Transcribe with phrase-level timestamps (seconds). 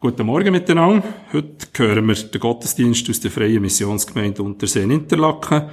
[0.00, 1.02] Guten Morgen miteinander.
[1.32, 5.70] Heute hören wir den Gottesdienst aus der Freien Missionsgemeinde Unterseen Interlaken,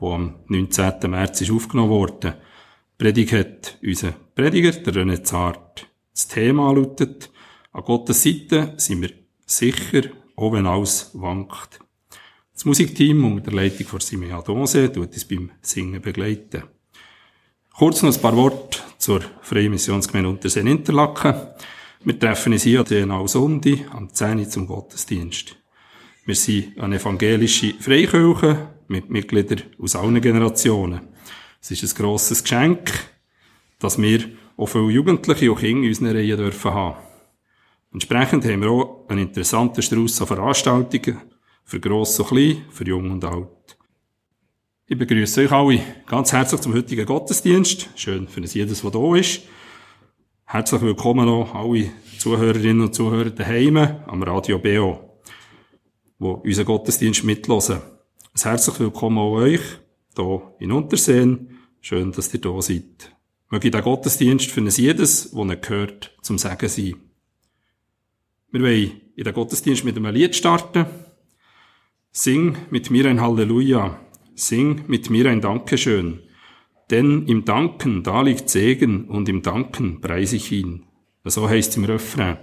[0.00, 1.08] wo am 19.
[1.08, 2.38] März ist aufgenommen wurde.
[2.98, 5.86] Predigt hat unser Prediger, der René Zart.
[6.12, 7.30] Das Thema lautet,
[7.70, 9.12] an Gottes Seite sind wir
[9.46, 11.78] sicher, auch wenn alles wankt.
[12.52, 16.64] Das Musikteam unter der Leitung von Simea Dose tut uns beim Singen begleiten.
[17.76, 21.36] Kurz noch ein paar Worte zur Freien Missionsgemeinde Unterseen Interlaken.
[22.04, 24.38] Wir treffen uns hier an den Sonntag am 10.
[24.38, 25.56] Uhr zum Gottesdienst.
[26.24, 31.00] Wir sind eine evangelische Freikirche mit Mitgliedern aus allen Generationen.
[31.60, 32.92] Es ist ein grosses Geschenk,
[33.80, 34.20] dass wir
[34.56, 36.98] auch viele Jugendliche und Kinder in unseren Reihen dürfen haben.
[37.92, 41.18] Entsprechend haben wir auch einen interessanten Strauß an Veranstaltungen
[41.64, 43.76] für Gross und Klein, für Jung und Alt.
[44.86, 47.88] Ich begrüße euch alle ganz herzlich zum heutigen Gottesdienst.
[47.96, 49.42] Schön für jedes, der da ist.
[50.50, 55.20] Herzlich willkommen auch alle Zuhörerinnen und Zuhörer daheim am Radio BO,
[56.18, 57.82] wo unseren Gottesdienst mitlosen.
[58.32, 59.60] Ein herzlich willkommen auch euch
[60.16, 61.58] hier in Unterseen.
[61.82, 63.14] Schön, dass ihr da seid.
[63.50, 66.94] Möge der Gottesdienst für jedes, wo er gehört, zum Segen sein.
[68.50, 70.86] Wir wollen in den Gottesdienst mit einem Lied starten.
[72.10, 74.00] Sing mit mir ein Halleluja.
[74.34, 76.22] Sing mit mir ein Dankeschön.
[76.90, 80.84] Denn im Danken, da liegt Segen und im Danken preise ich ihn.
[81.24, 82.38] So heisst es im Refrain.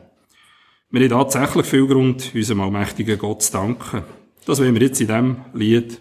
[0.92, 4.04] Wir haben tatsächlich viel Grund, unserem allmächtigen Gott zu danken.
[4.46, 6.00] Das wollen wir jetzt in diesem Lied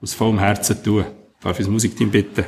[0.00, 1.04] aus vollem Herzen tun.
[1.40, 2.44] Darf ich das Musikteam bitten?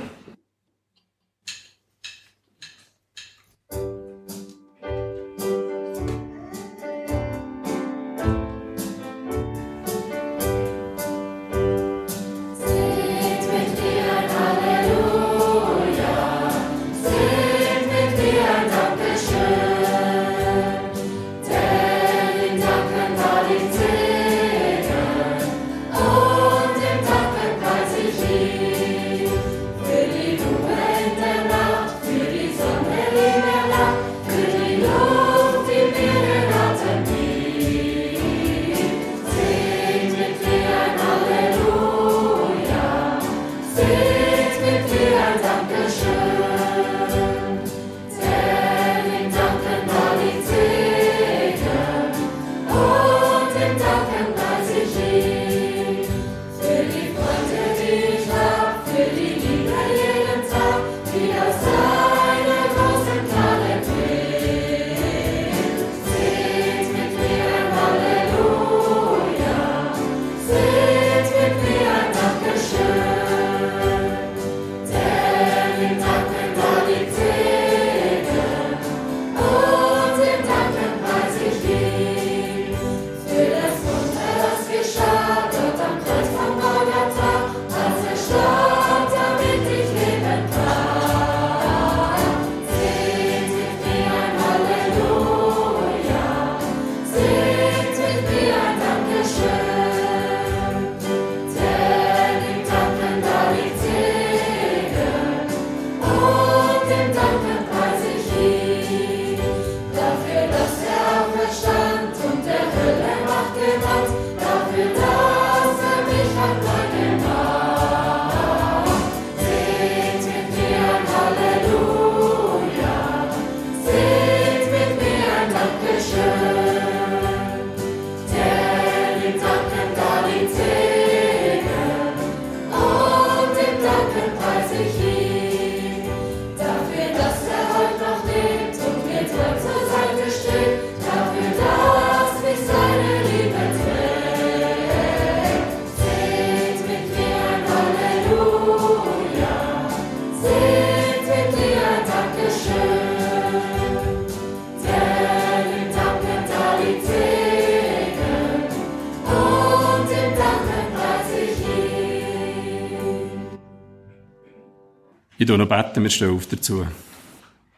[165.44, 166.86] Ich tue noch beten, wir stehen auf dazu.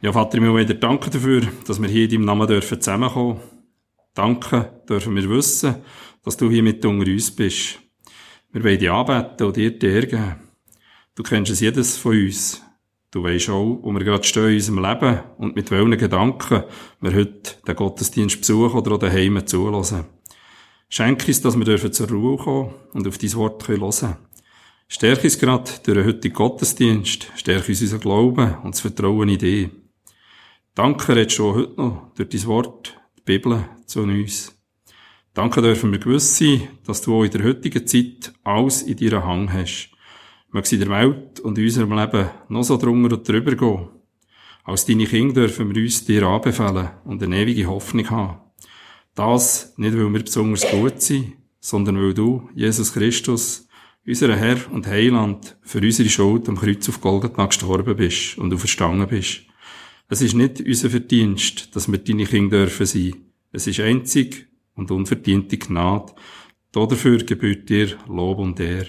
[0.01, 3.41] Ja, Vater, ich will wieder danken dafür, dass wir hier in deinem Namen dürfen zusammenkommen.
[4.15, 5.75] Danke dürfen wir wissen,
[6.23, 7.81] dass du hier mit unter uns bist.
[8.53, 10.37] Wir wollen dich anbeten und dir die Ehre geben.
[11.17, 12.63] Du kennst es jedes von uns.
[13.11, 16.63] Du weisst auch, wo wir gerade stehen in unserem Leben und mit welchen Gedanken
[17.01, 20.05] wir heute den Gottesdienst besuchen oder auch daheim zulassen.
[20.89, 24.17] Schenk uns, dass wir dürfen zur Ruhe kommen und auf dein Wort hören können.
[24.89, 29.39] Stärke uns gerade durch den heutigen Gottesdienst, stärke uns unseren Glauben und das Vertrauen in
[29.39, 29.69] dich.
[30.77, 34.57] Danke redest du heute noch durch dein Wort, die Bibel zu uns.
[35.35, 39.27] Danke dürfen wir gewiss sein, dass du auch in der heutigen Zeit alles in deiner
[39.27, 39.91] Hand hast.
[40.51, 43.89] Möge in der Welt und in unserem Leben noch so drunter und drüber gehen.
[44.63, 48.39] Als deine Kinder dürfen wir uns dir anbefehlen und eine ewige Hoffnung haben.
[49.17, 53.66] Das nicht, weil wir besonders gut sind, sondern weil du, Jesus Christus,
[54.07, 58.59] unser Herr und Heiland, für unsere Schuld am Kreuz auf Golgatha gestorben bist und du
[58.59, 59.43] verstanden bist.
[60.09, 63.15] Es ist nicht unser Verdienst, dass wir deine Kinder dürfen sein.
[63.51, 66.15] Es ist einzig und unverdiente Gnade.
[66.71, 68.87] Dafür gebührt dir Lob und Ehre.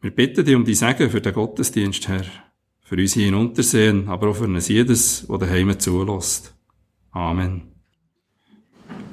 [0.00, 2.24] Wir bitten dich um die Segen für den Gottesdienst, Herr.
[2.82, 6.54] Für uns hier in Untersehen, aber auch für jedes, der daheim zulässt.
[7.10, 7.62] Amen.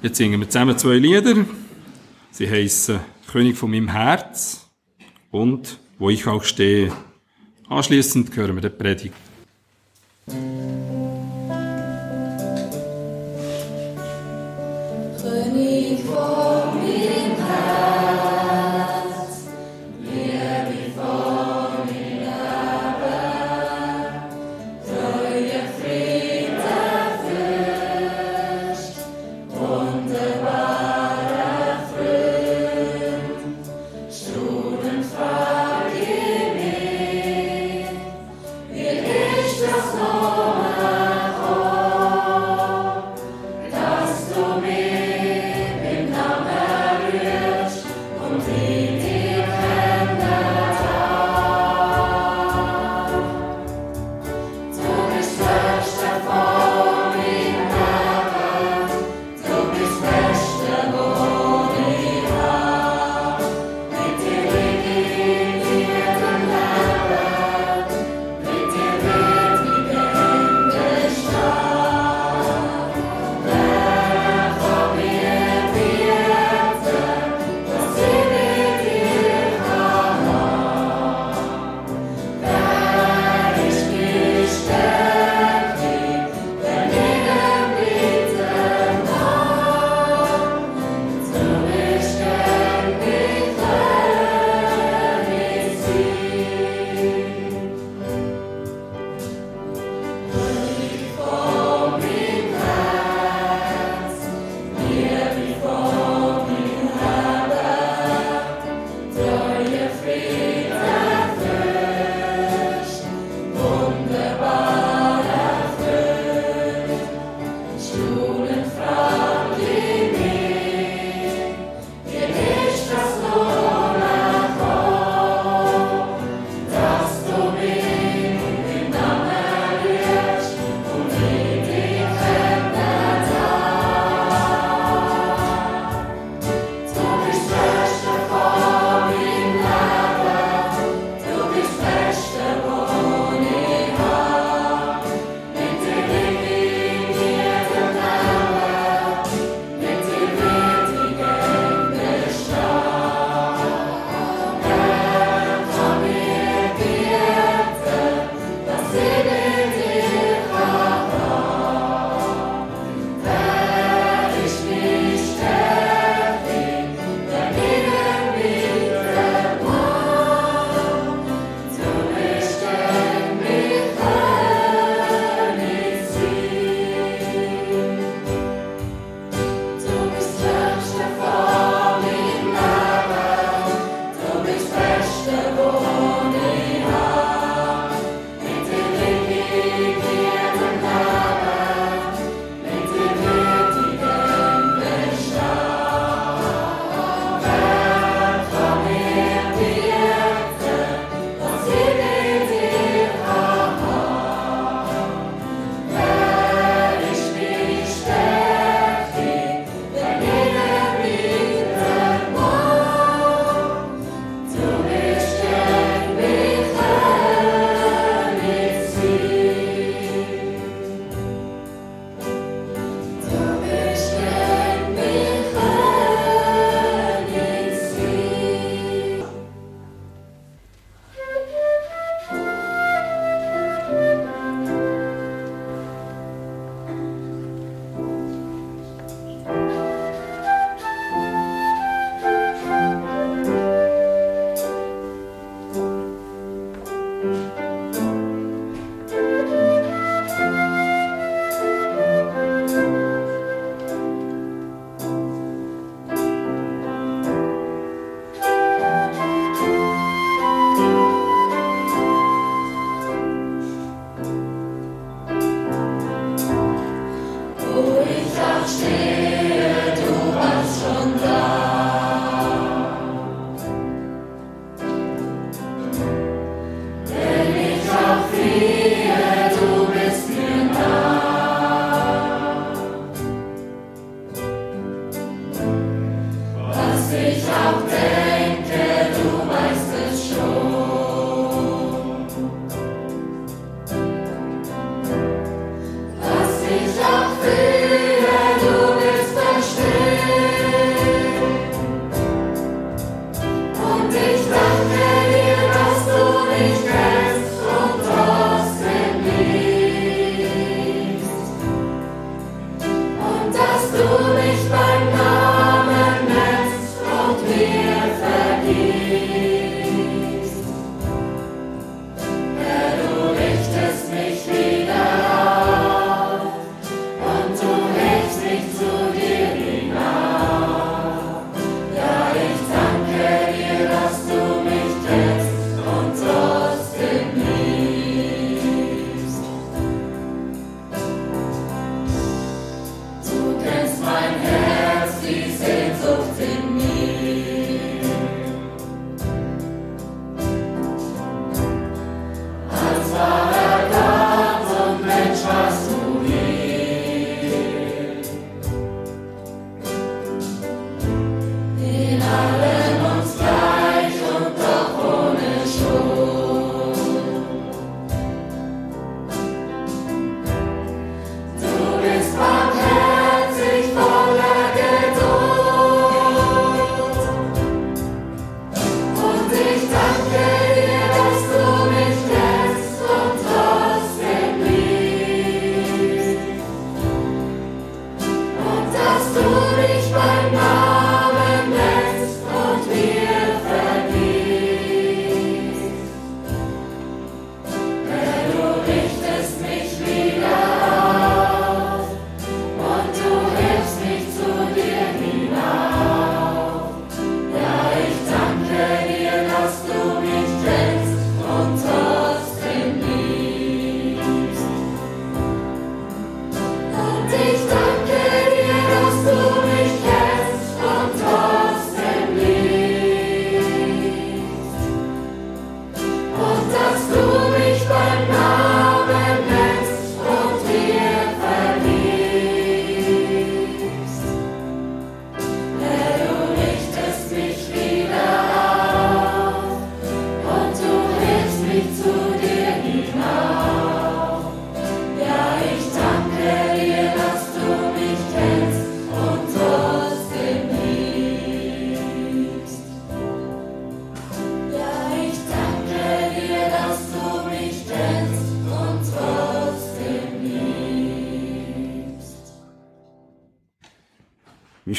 [0.04, 1.46] Jetzt singen wir zusammen zwei Lieder.
[2.31, 4.67] Sie heißen König von meinem Herz
[5.31, 6.91] und Wo ich auch stehe.
[7.69, 9.15] Anschließend hören wir die Predigt.
[15.19, 16.67] König von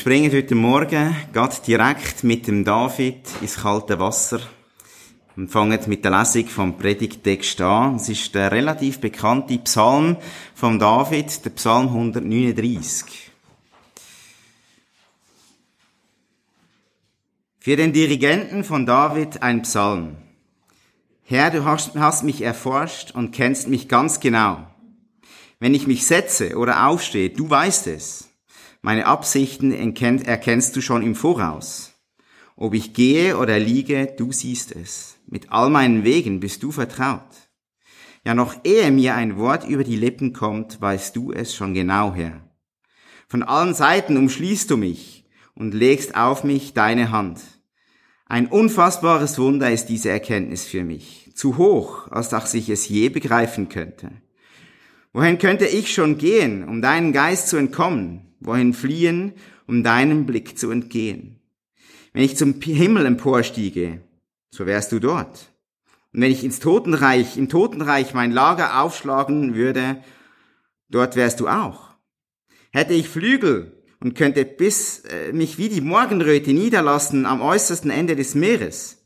[0.08, 4.40] springen heute Morgen Gott direkt mit dem David ins kalte Wasser
[5.36, 7.96] und fangen mit der Lesung vom Predigtext an.
[7.96, 10.16] Es ist der relativ bekannte Psalm
[10.54, 13.30] von David, der Psalm 139.
[17.58, 20.16] Für den Dirigenten von David ein Psalm.
[21.24, 24.66] Herr, du hast mich erforscht und kennst mich ganz genau.
[25.60, 28.27] Wenn ich mich setze oder aufstehe, du weißt es.
[28.80, 31.94] Meine Absichten erkennst du schon im Voraus.
[32.56, 35.18] Ob ich gehe oder liege, du siehst es.
[35.26, 37.48] Mit all meinen Wegen bist du vertraut.
[38.24, 42.14] Ja, noch ehe mir ein Wort über die Lippen kommt, weißt du es schon genau
[42.14, 42.40] her.
[43.26, 47.40] Von allen Seiten umschließt du mich und legst auf mich deine Hand.
[48.26, 51.32] Ein unfassbares Wunder ist diese Erkenntnis für mich.
[51.34, 54.10] Zu hoch, als dass ich es je begreifen könnte.
[55.12, 58.27] Wohin könnte ich schon gehen, um deinen Geist zu entkommen?
[58.40, 59.32] Wohin fliehen,
[59.66, 61.40] um deinem Blick zu entgehen.
[62.12, 64.02] Wenn ich zum Himmel emporstiege,
[64.50, 65.52] so wärst du dort.
[66.12, 70.02] Und wenn ich ins Totenreich, im Totenreich mein Lager aufschlagen würde,
[70.88, 71.90] dort wärst du auch.
[72.72, 78.16] Hätte ich Flügel und könnte bis äh, mich wie die Morgenröte niederlassen am äußersten Ende
[78.16, 79.04] des Meeres,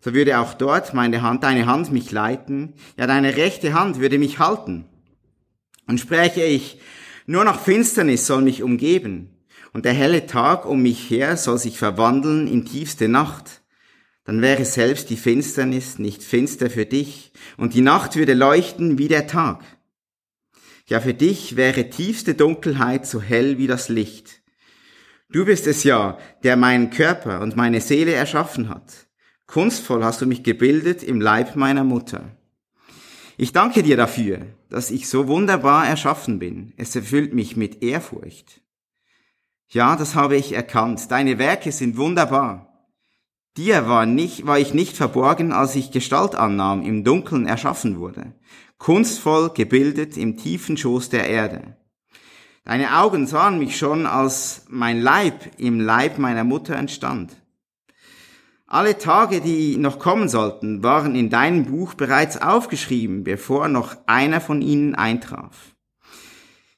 [0.00, 4.18] so würde auch dort meine Hand, deine Hand mich leiten, ja deine rechte Hand würde
[4.18, 4.86] mich halten.
[5.86, 6.80] Und spreche ich,
[7.26, 9.30] nur noch Finsternis soll mich umgeben,
[9.72, 13.62] und der helle Tag um mich her soll sich verwandeln in tiefste Nacht.
[14.24, 19.08] Dann wäre selbst die Finsternis nicht finster für dich, und die Nacht würde leuchten wie
[19.08, 19.62] der Tag.
[20.86, 24.42] Ja, für dich wäre tiefste Dunkelheit so hell wie das Licht.
[25.30, 29.06] Du bist es ja, der meinen Körper und meine Seele erschaffen hat.
[29.46, 32.36] Kunstvoll hast du mich gebildet im Leib meiner Mutter.
[33.36, 36.72] Ich danke dir dafür, dass ich so wunderbar erschaffen bin.
[36.76, 38.60] Es erfüllt mich mit Ehrfurcht.
[39.68, 41.10] Ja, das habe ich erkannt.
[41.10, 42.72] Deine Werke sind wunderbar.
[43.56, 48.32] Dir war, nicht, war ich nicht verborgen, als ich Gestalt annahm, im Dunkeln erschaffen wurde,
[48.78, 51.76] kunstvoll gebildet im tiefen Schoß der Erde.
[52.64, 57.41] Deine Augen sahen mich schon, als mein Leib im Leib meiner Mutter entstand.
[58.72, 64.40] Alle Tage, die noch kommen sollten, waren in deinem Buch bereits aufgeschrieben, bevor noch einer
[64.40, 65.76] von ihnen eintraf.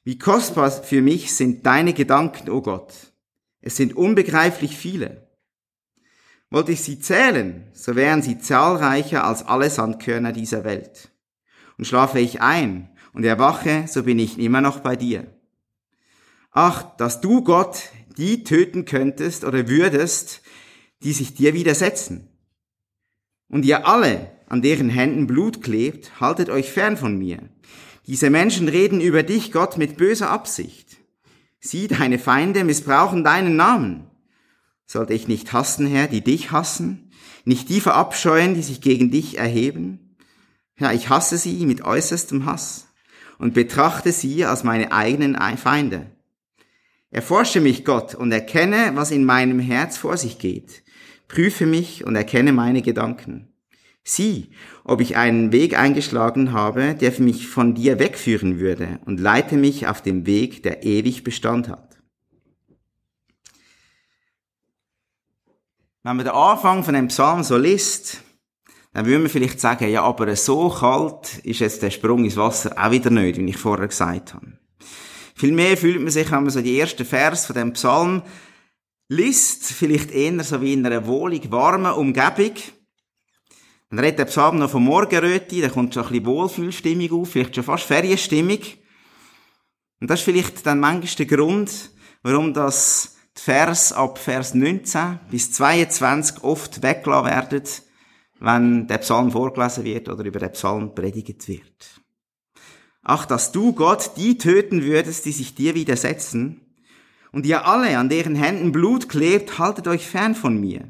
[0.03, 3.13] Wie kostbar für mich sind deine Gedanken, o oh Gott.
[3.61, 5.29] Es sind unbegreiflich viele.
[6.49, 11.11] Wollte ich sie zählen, so wären sie zahlreicher als alle Sandkörner dieser Welt.
[11.77, 15.27] Und schlafe ich ein und erwache, so bin ich immer noch bei dir.
[16.51, 17.83] Ach, dass du Gott
[18.17, 20.41] die töten könntest oder würdest,
[21.03, 22.29] die sich dir widersetzen.
[23.47, 27.39] Und ihr alle, an deren Händen Blut klebt, haltet euch fern von mir.
[28.07, 30.97] Diese Menschen reden über dich, Gott, mit böser Absicht.
[31.59, 34.07] Sie, deine Feinde, missbrauchen deinen Namen.
[34.85, 37.11] Sollte ich nicht hassen, Herr, die dich hassen?
[37.43, 40.15] Nicht die verabscheuen, die sich gegen dich erheben?
[40.77, 42.87] Ja, ich hasse sie mit äußerstem Hass
[43.39, 46.11] und betrachte sie als meine eigenen Feinde.
[47.09, 50.84] Erforsche mich, Gott, und erkenne, was in meinem Herz vor sich geht
[51.27, 53.53] prüfe mich und erkenne meine Gedanken.
[54.03, 54.51] Sieh,
[54.83, 59.87] ob ich einen Weg eingeschlagen habe, der mich von dir wegführen würde und leite mich
[59.87, 61.97] auf dem Weg, der ewig Bestand hat.
[66.03, 68.21] Wenn man den Anfang von einem Psalm so liest,
[68.93, 72.75] dann würde man vielleicht sagen, ja, aber so kalt ist jetzt der Sprung ins Wasser
[72.77, 74.59] auch wieder nicht, wie ich vorher gesagt habe.
[75.33, 78.21] Vielmehr fühlt man sich, wenn man so die ersten Vers von dem Psalm
[79.07, 82.53] liest, vielleicht eher so wie in einer wohlig warmen Umgebung.
[83.89, 87.55] Dann redet der Psalm noch von Morgenröte, da kommt schon ein bisschen Wohlfühlstimmung auf, vielleicht
[87.55, 88.59] schon fast Ferienstimmung.
[90.01, 91.91] Und das ist vielleicht dann manchmal der Grund,
[92.23, 97.63] warum das die Vers ab Vers 19 bis 22 oft weggelassen werden,
[98.39, 102.01] wenn der Psalm vorgelesen wird oder über den Psalm predigt wird.
[103.03, 106.64] Ach, dass du Gott die töten würdest, die sich dir widersetzen,
[107.35, 110.89] und ihr alle, an deren Händen Blut klebt, haltet euch fern von mir.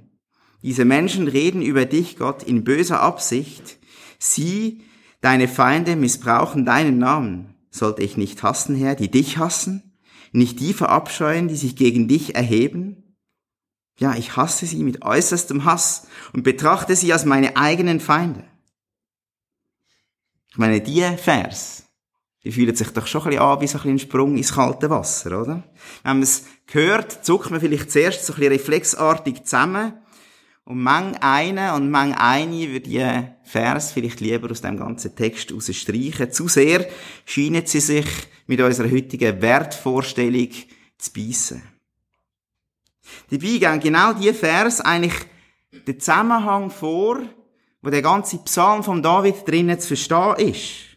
[0.61, 3.79] Diese Menschen reden über dich, Gott, in böser Absicht.
[4.19, 4.83] Sie,
[5.21, 7.55] deine Feinde, missbrauchen deinen Namen.
[7.71, 9.97] Sollte ich nicht hassen, Herr, die dich hassen?
[10.33, 13.15] Nicht die verabscheuen, die sich gegen dich erheben?
[13.97, 18.43] Ja, ich hasse sie mit äußerstem Hass und betrachte sie als meine eigenen Feinde.
[20.51, 21.84] Ich meine, die Vers,
[22.45, 24.89] die fühlen sich doch schon ein bisschen an wie so ein, ein Sprung ins kalte
[24.89, 25.63] Wasser, oder?
[26.03, 29.93] Wenn man es hört, zuckt man vielleicht zuerst so ein bisschen reflexartig zusammen
[30.63, 35.53] und mang eine und mang eine würde die Vers vielleicht lieber aus dem ganzen Text
[35.75, 36.31] streichen.
[36.31, 36.87] Zu sehr
[37.25, 38.07] scheinen sie sich
[38.45, 40.49] mit unserer heutigen Wertvorstellung
[40.99, 41.63] zu beißen.
[43.31, 45.15] Dabei gehen genau die Vers eigentlich
[45.87, 47.21] den Zusammenhang vor,
[47.81, 50.94] wo der ganze Psalm von David drinnen zu verstehen ist.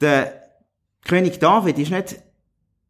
[0.00, 0.42] Der
[1.04, 2.22] König David ist nicht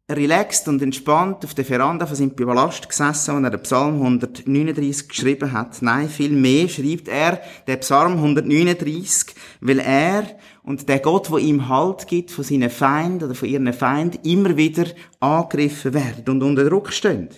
[0.09, 5.07] relaxed und entspannt auf der Veranda von seinem Palast gesessen, und er den Psalm 139
[5.07, 5.81] geschrieben hat.
[5.81, 10.25] Nein, viel mehr schreibt er den Psalm 139, weil er
[10.63, 14.57] und der Gott, wo ihm Halt gibt von seinen Feinden oder von ihren Feinden, immer
[14.57, 14.85] wieder
[15.19, 17.29] angegriffen werden und unter Druck stehen.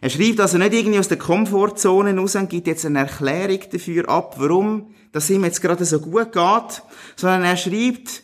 [0.00, 4.08] Er schreibt also nicht irgendwie aus der Komfortzone raus und gibt jetzt eine Erklärung dafür
[4.08, 6.82] ab, warum das ihm jetzt gerade so gut geht,
[7.16, 8.22] sondern er schreibt,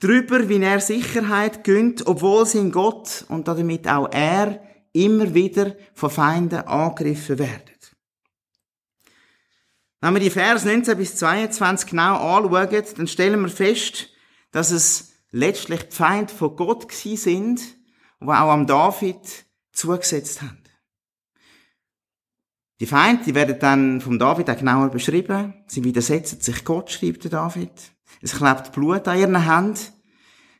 [0.00, 4.60] darüber, wie er Sicherheit gönnt, obwohl sein Gott und damit auch er
[4.92, 7.70] immer wieder von Feinden angegriffen werden.
[10.00, 14.08] Wenn wir die Vers 19 bis 22 genau anschauen, dann stellen wir fest,
[14.50, 17.60] dass es letztlich die Feinde von Gott gewesen sind,
[18.20, 19.20] die auch am David
[19.72, 20.56] zugesetzt haben.
[22.80, 25.52] Die Feinde, die werden dann vom David auch genauer beschrieben.
[25.66, 27.70] Sie widersetzen sich Gott, schreibt der David.
[28.20, 29.78] Es klebt Blut an ihren Händen.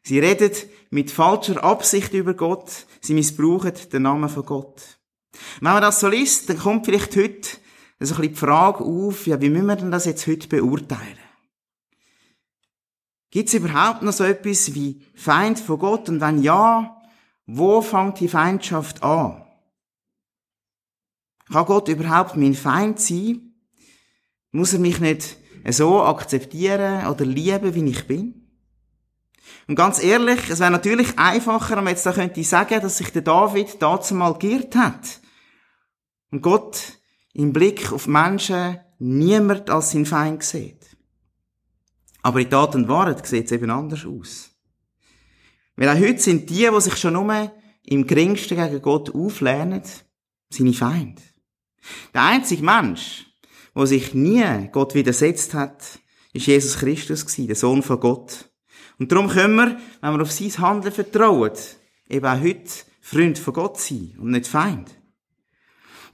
[0.03, 0.53] Sie reden
[0.91, 2.87] mit falscher Absicht über Gott.
[3.01, 4.99] Sie missbrauchen den Namen von Gott.
[5.61, 7.49] wenn man das so liest, dann kommt vielleicht heute
[8.01, 11.19] so ein bisschen die Frage auf, ja, wie müssen wir denn das jetzt heute beurteilen?
[13.31, 16.09] Gibt es überhaupt noch so etwas wie Feind von Gott?
[16.09, 17.01] Und wenn ja,
[17.47, 19.45] wo fängt die Feindschaft an?
[21.51, 23.55] Kann Gott überhaupt mein Feind sein?
[24.51, 25.37] Muss er mich nicht
[25.69, 28.41] so akzeptieren oder lieben, wie ich bin?
[29.67, 33.11] Und ganz ehrlich, es wäre natürlich einfacher, wenn man jetzt da könnte sagen, dass sich
[33.11, 35.21] der David dazu mal geirrt hat.
[36.31, 36.99] Und Gott
[37.33, 40.97] im Blick auf Menschen niemand als sein Feind sieht.
[42.23, 44.51] Aber in Tat und Wahrheit sieht es eben anders aus.
[45.77, 47.53] Weil auch heute sind die, die sich schon nur
[47.85, 49.83] im geringsten gegen Gott auflehnen,
[50.51, 51.23] seine Feinde.
[52.13, 53.27] Der einzige Mensch,
[53.75, 56.01] der sich nie Gott widersetzt hat,
[56.33, 58.51] ist Jesus Christus gewesen, der Sohn von Gott.
[58.99, 61.53] Und darum können wir, wenn wir auf sein Handeln vertrauen,
[62.09, 64.91] eben auch heute Freund von Gott sein und nicht Feind.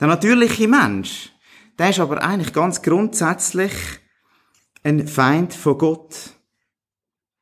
[0.00, 1.32] Der natürliche Mensch,
[1.78, 3.72] der ist aber eigentlich ganz grundsätzlich
[4.82, 6.14] ein Feind von Gott.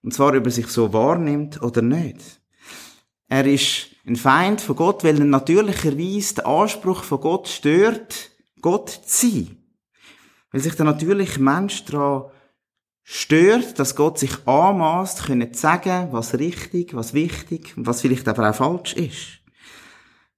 [0.03, 2.41] Und zwar, ob er sich so wahrnimmt oder nicht.
[3.29, 8.91] Er ist ein Feind von Gott, weil er natürlicherweise den Anspruch von Gott stört, Gott
[8.91, 9.64] zu sein.
[10.55, 12.31] Weil sich der natürliche Mensch daran
[13.03, 18.49] stört, dass Gott sich anmaßt, zu sagen, was richtig, was wichtig und was vielleicht aber
[18.49, 19.41] auch falsch ist.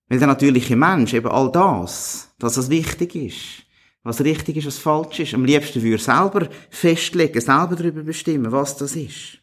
[0.09, 3.67] Weil der natürliche Mensch eben all das, dass es wichtig ist,
[4.05, 8.75] was richtig ist, was falsch ist, am liebsten würde selber festlegen, selber darüber bestimmen, was
[8.79, 9.41] das ist.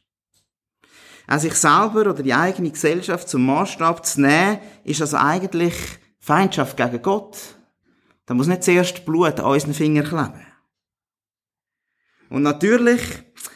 [1.27, 5.75] Auch sich selber oder die eigene Gesellschaft zum Maßstab zu nehmen, ist also eigentlich
[6.17, 7.37] Feindschaft gegen Gott.
[8.25, 10.52] Da muss nicht zuerst Blut an unseren Fingern kleben.
[12.33, 12.99] Und natürlich,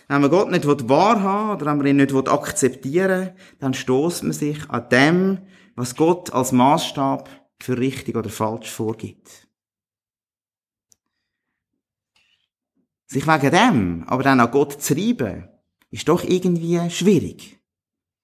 [0.07, 4.69] wenn man Gott nicht wahrhaben oder wenn man ihn nicht akzeptieren dann stoßt man sich
[4.69, 5.39] an dem,
[5.75, 7.27] was Gott als Maßstab
[7.59, 9.47] für richtig oder falsch vorgibt.
[13.07, 15.49] Sich wegen dem aber dann an Gott zu reiben,
[15.89, 17.59] ist doch irgendwie schwierig.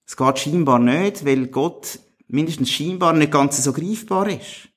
[0.06, 4.70] Es geht scheinbar nicht, weil Gott mindestens scheinbar nicht ganz so greifbar ist.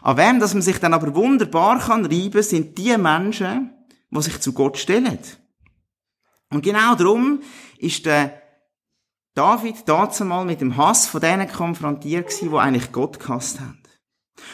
[0.00, 3.74] An wem, dass man sich dann aber wunderbar kann reiben, sind die Menschen,
[4.10, 5.18] die sich zu Gott stellen.
[6.50, 7.40] Und genau darum
[7.78, 8.42] ist der
[9.34, 13.80] David dazu mal mit dem Hass von denen konfrontiert gewesen, die eigentlich Gott gehasst haben.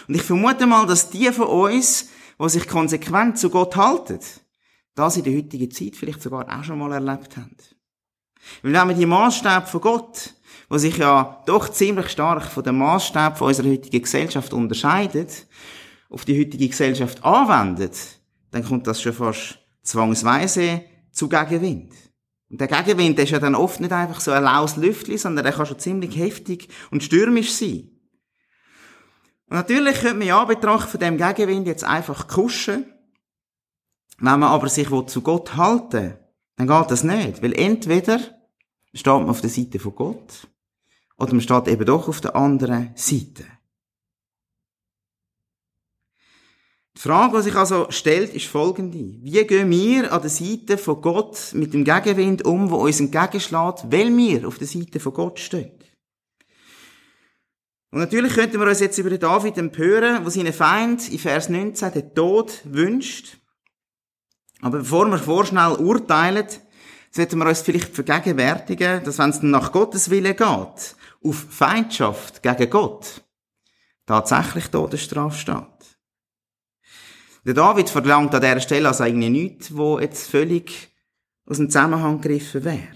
[0.07, 4.21] Und ich vermute mal, dass die von uns, die sich konsequent zu Gott halten,
[4.95, 7.57] das in der heutigen Zeit vielleicht sogar auch schon mal erlebt haben.
[8.62, 10.35] Weil wenn wir die Maßstäbe von Gott,
[10.69, 15.47] wo sich ja doch ziemlich stark von dem Maßstab von unserer heutigen Gesellschaft unterscheidet,
[16.11, 17.97] auf die heutige Gesellschaft anwendet,
[18.51, 21.93] dann kommt das schon fast zwangsweise zu Gegenwind.
[22.49, 25.53] Und der Gegenwind ist ja dann oft nicht einfach so ein laues Lüftchen, sondern der
[25.53, 27.91] kann schon ziemlich heftig und stürmisch sein.
[29.49, 32.87] Und natürlich könnte man ja betrachten von dem Gegenwind jetzt einfach kuschen.
[34.19, 36.19] Wenn man aber sich zu Gott halten will,
[36.57, 37.43] dann geht das nicht.
[37.43, 38.19] Weil entweder
[38.93, 40.49] steht man auf der Seite von Gott,
[41.19, 43.45] oder man steht eben doch auf der anderen Seite.
[46.97, 48.99] Die Frage, die sich also stellt, ist folgende.
[49.23, 53.85] Wie gehen wir an der Seite von Gott mit dem Gegenwind um, wo uns entgegenschlägt,
[53.91, 55.73] weil wir auf der Seite von Gott stehen?
[57.91, 61.93] Und natürlich könnten wir uns jetzt über David empören, wo seinen Feind in Vers 19
[61.93, 63.37] den Tod wünscht.
[64.63, 66.47] Aber bevor wir vorschnell urteilen,
[67.11, 72.71] sollten wir uns vielleicht vergegenwärtigen, dass wenn es nach Gottes Wille geht, auf Feindschaft gegen
[72.71, 73.23] Gott,
[74.07, 75.76] tatsächlich Todesstrafe steht.
[77.47, 80.89] Der David verlangt an dieser Stelle also eigentlich nichts, wo jetzt völlig
[81.47, 82.89] aus dem Zusammenhang gegriffen wäre.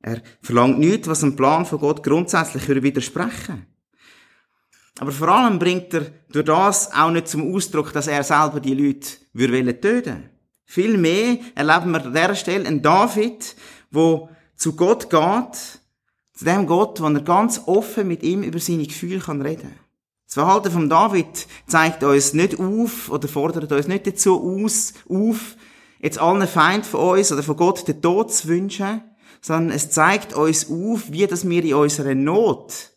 [0.00, 3.66] Er verlangt nichts, was dem Plan von Gott grundsätzlich widersprechen.
[4.98, 8.72] Aber vor allem bringt er durch das auch nicht zum Ausdruck, dass er selber die
[8.72, 10.30] Leute würde töten.
[10.64, 13.54] Vielmehr erleben wir an dieser Stelle einen David,
[13.90, 15.80] wo zu Gott geht,
[16.32, 19.83] zu dem Gott, wo er ganz offen mit ihm über seine Gefühle kann reden
[20.34, 25.54] Das Verhalten von David zeigt uns nicht auf oder fordert uns nicht dazu aus, auf,
[26.00, 29.00] jetzt allen Feind von uns oder von Gott den Tod zu wünschen,
[29.40, 32.96] sondern es zeigt uns auf, wie das wir in unserer Not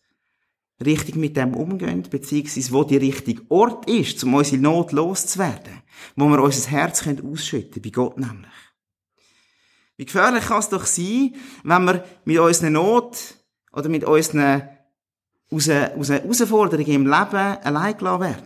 [0.84, 5.84] richtig mit dem umgehen, beziehungsweise wo die richtige Ort ist, um unsere Not loszuwerden,
[6.15, 8.50] wo wir unser Herz ausschütten können, bei Gott nämlich.
[9.95, 13.36] Wie gefährlich kann es doch sein, wenn wir mit unserer Not
[13.71, 14.69] oder mit unseren
[15.49, 18.43] Herausforderungen im Leben allein gelassen werden.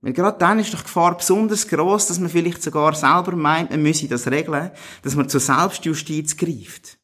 [0.00, 3.70] Weil gerade dann ist doch die Gefahr besonders groß, dass man vielleicht sogar selber meint,
[3.70, 4.70] man müsse das regeln,
[5.02, 6.98] dass man zur Selbstjustiz greift.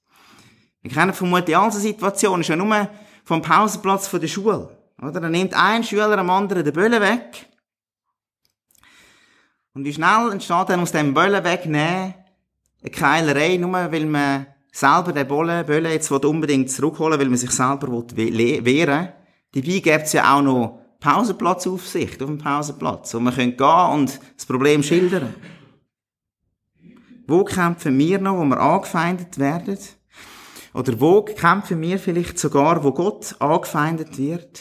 [0.82, 2.90] Wir kennen vermutlich all diese Situationen, schon nur
[3.24, 4.76] vom Pausenplatz von der Schule.
[5.00, 5.20] Oder?
[5.20, 7.48] Dann nimmt ein Schüler am anderen den Böllen weg.
[9.72, 12.14] Und wie schnell entsteht dann aus dem Böllen wegnehmen
[12.82, 17.50] eine Keilerei, nur weil man selber den Böllen, Böllen jetzt unbedingt zurückholen weil man sich
[17.50, 18.86] selber wehren will.
[19.52, 23.14] Dabei gibt es ja auch noch Pausenplatzaufsicht auf dem Pausenplatz.
[23.14, 25.34] Und man könnte gehen und das Problem schildern.
[27.26, 29.78] Wo kämpfen wir noch, wo wir angefeindet werden?
[30.74, 34.60] Oder wo kämpfen wir vielleicht sogar, wo Gott angefeindet wird,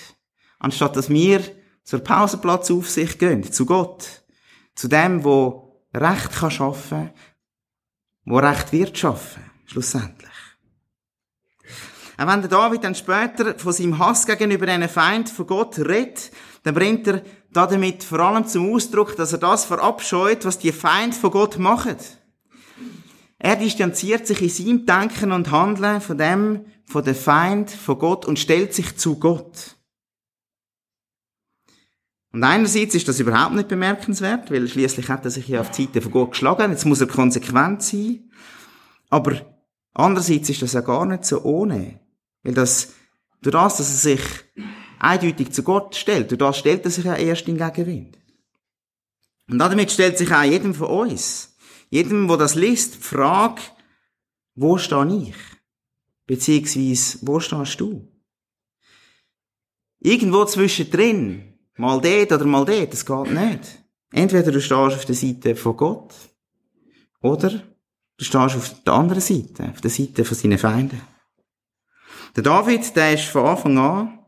[0.59, 1.41] anstatt dass wir
[1.83, 4.23] zur Pausenplatzaufsicht gehen, zu Gott,
[4.75, 7.11] zu dem, wo Recht kann schaffen,
[8.25, 10.29] wo Recht wird schaffen, schlussendlich.
[12.17, 16.31] Auch wenn der David dann später von seinem Hass gegenüber einem Feind von Gott redet,
[16.63, 17.21] dann bringt er
[17.53, 21.95] damit vor allem zum Ausdruck, dass er das verabscheut, was die Feind von Gott machen.
[23.37, 28.25] Er distanziert sich in seinem Denken und Handeln von dem, von der Feind, von Gott
[28.25, 29.77] und stellt sich zu Gott.
[32.33, 35.85] Und einerseits ist das überhaupt nicht bemerkenswert, weil schließlich hat er sich ja auf die
[35.85, 38.29] Seite von Gott geschlagen, jetzt muss er konsequent sein.
[39.09, 39.58] Aber
[39.93, 41.99] andererseits ist das ja gar nicht so ohne.
[42.43, 42.93] Weil das,
[43.41, 44.21] durch das, dass er sich
[44.99, 48.17] eindeutig zu Gott stellt, durch das stellt er sich ja erst in Gegenwind.
[49.49, 51.49] Und damit stellt sich auch jedem von uns
[51.89, 53.61] jedem, wo das liest, die Frage,
[54.55, 55.35] wo stehe ich?
[56.25, 58.07] Beziehungsweise, wo stehst du?
[59.99, 63.83] Irgendwo zwischendrin, mal dort oder mal dort, das geht nicht.
[64.11, 66.13] Entweder du stehst auf der Seite von Gott,
[67.21, 67.63] oder
[68.19, 71.01] du stehst auf der anderen Seite, auf der Seite von seinen Feinden.
[72.35, 74.19] Der David, der ist von Anfang an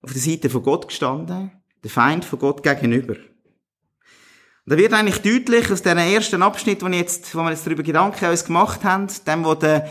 [0.00, 3.14] auf der Seite von Gott gestanden, der Feind von Gott gegenüber.
[3.14, 7.82] Und da wird eigentlich deutlich aus diesem ersten Abschnitt, wo, jetzt, wo wir jetzt darüber
[7.82, 9.88] Gedanken uns gemacht haben, dem, wo der,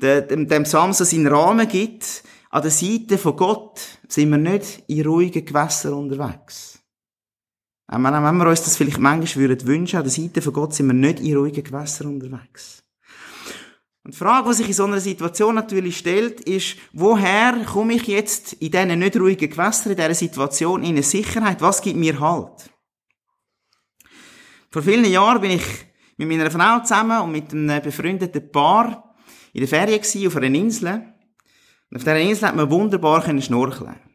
[0.00, 4.84] der, dem, dem Psalm seinen Rahmen gibt, an der Seite von Gott sind wir nicht
[4.86, 6.77] in ruhigen Gewässern unterwegs.
[7.90, 10.92] Wenn wir uns das vielleicht manchmal würden wünschen, an der Seite von Gott sind wir
[10.92, 12.84] nicht in ruhigen Gewässern unterwegs.
[14.04, 18.06] Und die Frage, die sich in so einer Situation natürlich stellt, ist, woher komme ich
[18.06, 21.62] jetzt in diesen nicht ruhigen Gewässern, in dieser Situation in eine Sicherheit?
[21.62, 22.70] Was gibt mir Halt?
[24.70, 25.64] Vor vielen Jahren bin ich
[26.18, 29.14] mit meiner Frau zusammen und mit einem befreundeten Paar
[29.54, 31.14] in der Ferien auf einer Insel.
[31.90, 34.07] Und auf dieser Insel hat man wunderbar schnorcheln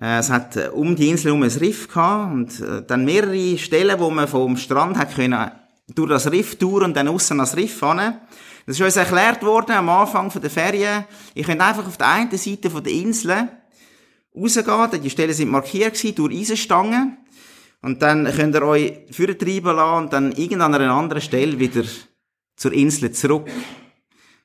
[0.00, 3.98] Es hat äh, um die Insel herum ein Riff gehabt und äh, dann mehrere Stellen,
[4.00, 5.50] wo man vom Strand hat können
[5.94, 8.18] durch das Riff durch und dann aussen ans Riff fahren.
[8.66, 11.04] Das ist uns erklärt worden am Anfang der Ferien.
[11.34, 13.48] Ihr könnt einfach auf der einen Seite der Insel
[14.34, 17.18] rausgehen, die Stellen sind markiert gewesen, durch Eisenstangen.
[17.82, 21.84] Und dann könnt ihr euch treiben lassen und dann irgendwann an einer anderen Stelle wieder
[22.56, 23.46] zur Insel zurück.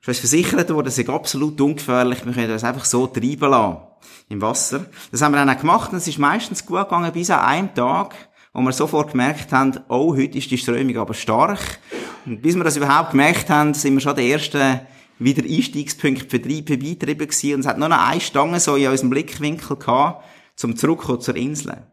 [0.01, 3.49] Es ist uns versichert worden, es ist absolut ungefährlich, wir können uns einfach so treiben
[3.49, 3.88] lassen.
[4.29, 4.85] Im Wasser.
[5.11, 7.73] Das haben wir dann auch gemacht und es ist meistens gut gegangen bis an einem
[7.73, 8.15] Tag,
[8.53, 11.79] wo wir sofort gemerkt haben, oh, heute ist die Strömung aber stark.
[12.25, 14.81] Und bis wir das überhaupt gemerkt haben, sind wir schon der erste
[15.19, 18.87] wieder Einstiegspunkt für drei vorbeitrieben gewesen und es hat nur noch eine Stange so in
[18.87, 21.83] unserem Blickwinkel gehabt, zum Zurückkommen zur Insel.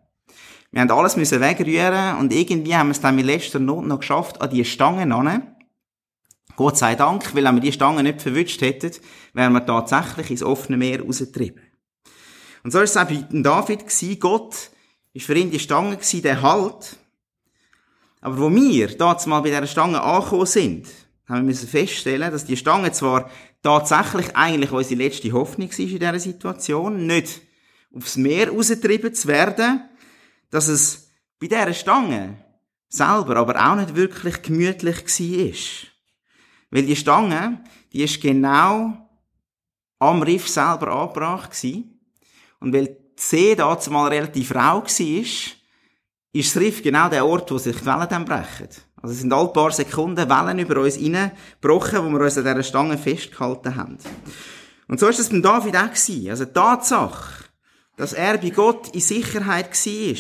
[0.71, 4.01] Wir haben alles müssen wegrühren und irgendwie haben wir es dann mit letzter Not noch
[4.01, 5.57] geschafft, an die Stangen an.
[6.57, 8.93] Gott sei Dank, weil wenn wir die Stangen nicht verwünscht hätten,
[9.35, 11.61] wären wir tatsächlich ins offene Meer rausgetrieben.
[12.67, 14.19] Und so ist es auch bei David gewesen.
[14.19, 14.73] Gott
[15.13, 16.97] ist für ihn die Stange gewesen, der Halt.
[18.21, 20.89] Aber wo wir damals mal bei dieser Stange angekommen sind,
[21.29, 23.31] haben wir müssen feststellen, dass die Stange zwar
[23.63, 27.41] tatsächlich eigentlich unsere letzte Hoffnung war in dieser Situation, nicht
[27.95, 29.89] aufs Meer rausgetrieben zu werden,
[30.51, 32.37] dass es bei dieser Stange
[32.89, 35.89] selber aber auch nicht wirklich gemütlich war.
[36.73, 39.09] Weil die Stange, die ist genau
[40.01, 41.93] am Riff selber angebracht gewesen.
[42.67, 45.57] Und weil See dazu mal relativ rau war, ist
[46.35, 48.69] das Riff genau der Ort, wo sich die Wellen dann brechen.
[48.97, 52.65] Also es sind alle paar Sekunden Wellen über uns reingebrochen, wo wir uns an dieser
[52.65, 53.99] Stange festgehalten haben.
[54.89, 56.29] Und so ist es beim David auch gewesen.
[56.29, 57.45] Also die Tatsache,
[57.97, 60.17] dass er bei Gott in Sicherheit war,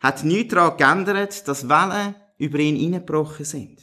[0.00, 3.78] hat nichts daran geändert, dass Wellen über ihn hineingebrochen sind.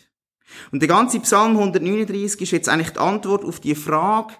[0.72, 4.34] Und der ganze Psalm 139 ist jetzt eigentlich die Antwort auf die Frage,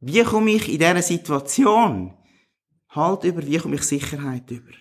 [0.00, 2.12] wie komme ich in dieser Situation
[2.94, 4.72] halt über, wie komme ich Sicherheit über?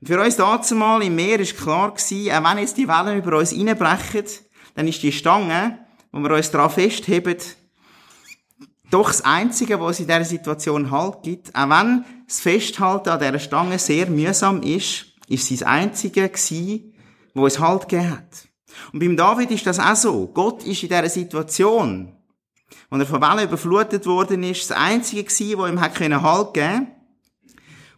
[0.00, 3.18] Und für uns dazu mal im Meer ist klar gewesen, auch wenn jetzt die Wellen
[3.18, 4.24] über uns reinbrechen,
[4.74, 7.36] dann ist die Stange, wo wir uns daran festheben,
[8.90, 11.54] doch das Einzige, was es in dieser Situation Halt gibt.
[11.54, 16.94] Auch wenn das Festhalten an dieser Stange sehr mühsam ist, ist sie das Einzige gewesen,
[17.34, 18.48] wo es Halt gegeben hat.
[18.92, 20.26] Und beim David ist das auch so.
[20.28, 22.16] Gott ist in dieser Situation,
[22.90, 26.88] wo er von Wellen überflutet worden ist, das Einzige gewesen, wo ihm Halt geben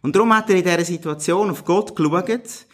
[0.01, 2.65] Und darum hat er in dieser Situation auf Gott geschaut,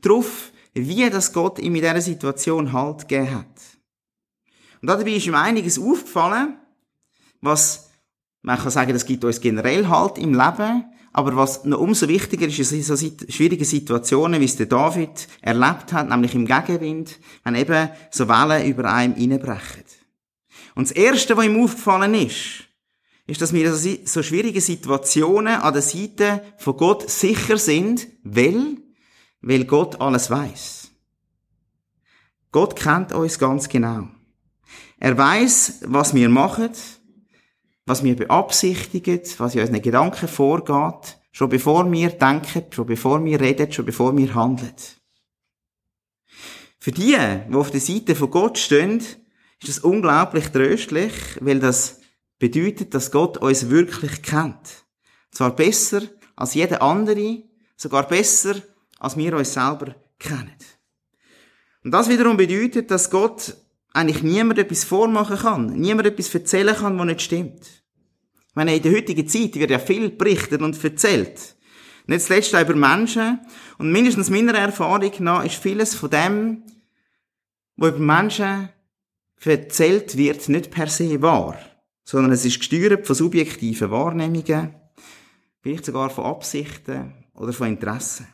[0.00, 3.46] darauf, wie das Gott ihm in dieser Situation Halt gegeben hat.
[4.80, 6.58] Und dabei ist ihm einiges aufgefallen,
[7.40, 7.90] was,
[8.42, 12.46] man kann sagen, das gibt uns generell Halt im Leben, aber was noch umso wichtiger
[12.46, 17.18] ist, ist in so schwierigen Situationen, wie es der David erlebt hat, nämlich im Gegenwind,
[17.44, 19.84] wenn eben so Wellen über einem reinbrechen.
[20.78, 22.62] Und das Erste, was ihm aufgefallen ist,
[23.26, 28.76] ist, dass wir in so schwierigen Situationen an der Seite von Gott sicher sind, weil,
[29.40, 30.92] weil Gott alles weiß.
[32.52, 34.06] Gott kennt uns ganz genau.
[35.00, 36.70] Er weiß, was wir machen,
[37.84, 43.40] was wir beabsichtigen, was in unseren Gedanken vorgeht, schon bevor wir denken, schon bevor wir
[43.40, 44.76] reden, schon bevor wir handeln.
[46.78, 47.16] Für die,
[47.50, 49.02] die auf der Seite von Gott stehen,
[49.60, 52.00] ist das unglaublich tröstlich, weil das
[52.38, 54.84] bedeutet, dass Gott uns wirklich kennt.
[55.30, 56.02] Zwar besser
[56.36, 57.42] als jeder andere,
[57.76, 58.56] sogar besser
[58.98, 60.56] als wir uns selber kennen.
[61.84, 63.56] Und das wiederum bedeutet, dass Gott
[63.92, 67.62] eigentlich niemand etwas vormachen kann, niemand etwas erzählen kann, was nicht stimmt.
[68.48, 71.56] Ich meine, in der heutigen Zeit wird ja viel berichtet und erzählt.
[72.06, 73.40] Nicht zuletzt auch über Menschen.
[73.76, 76.62] Und mindestens meiner Erfahrung nach ist vieles von dem,
[77.76, 78.70] was über Menschen
[79.44, 81.58] erzählt wird, nicht per se wahr.
[82.04, 84.74] Sondern es ist gesteuert von subjektiven Wahrnehmungen,
[85.60, 88.26] vielleicht sogar von Absichten oder von Interessen.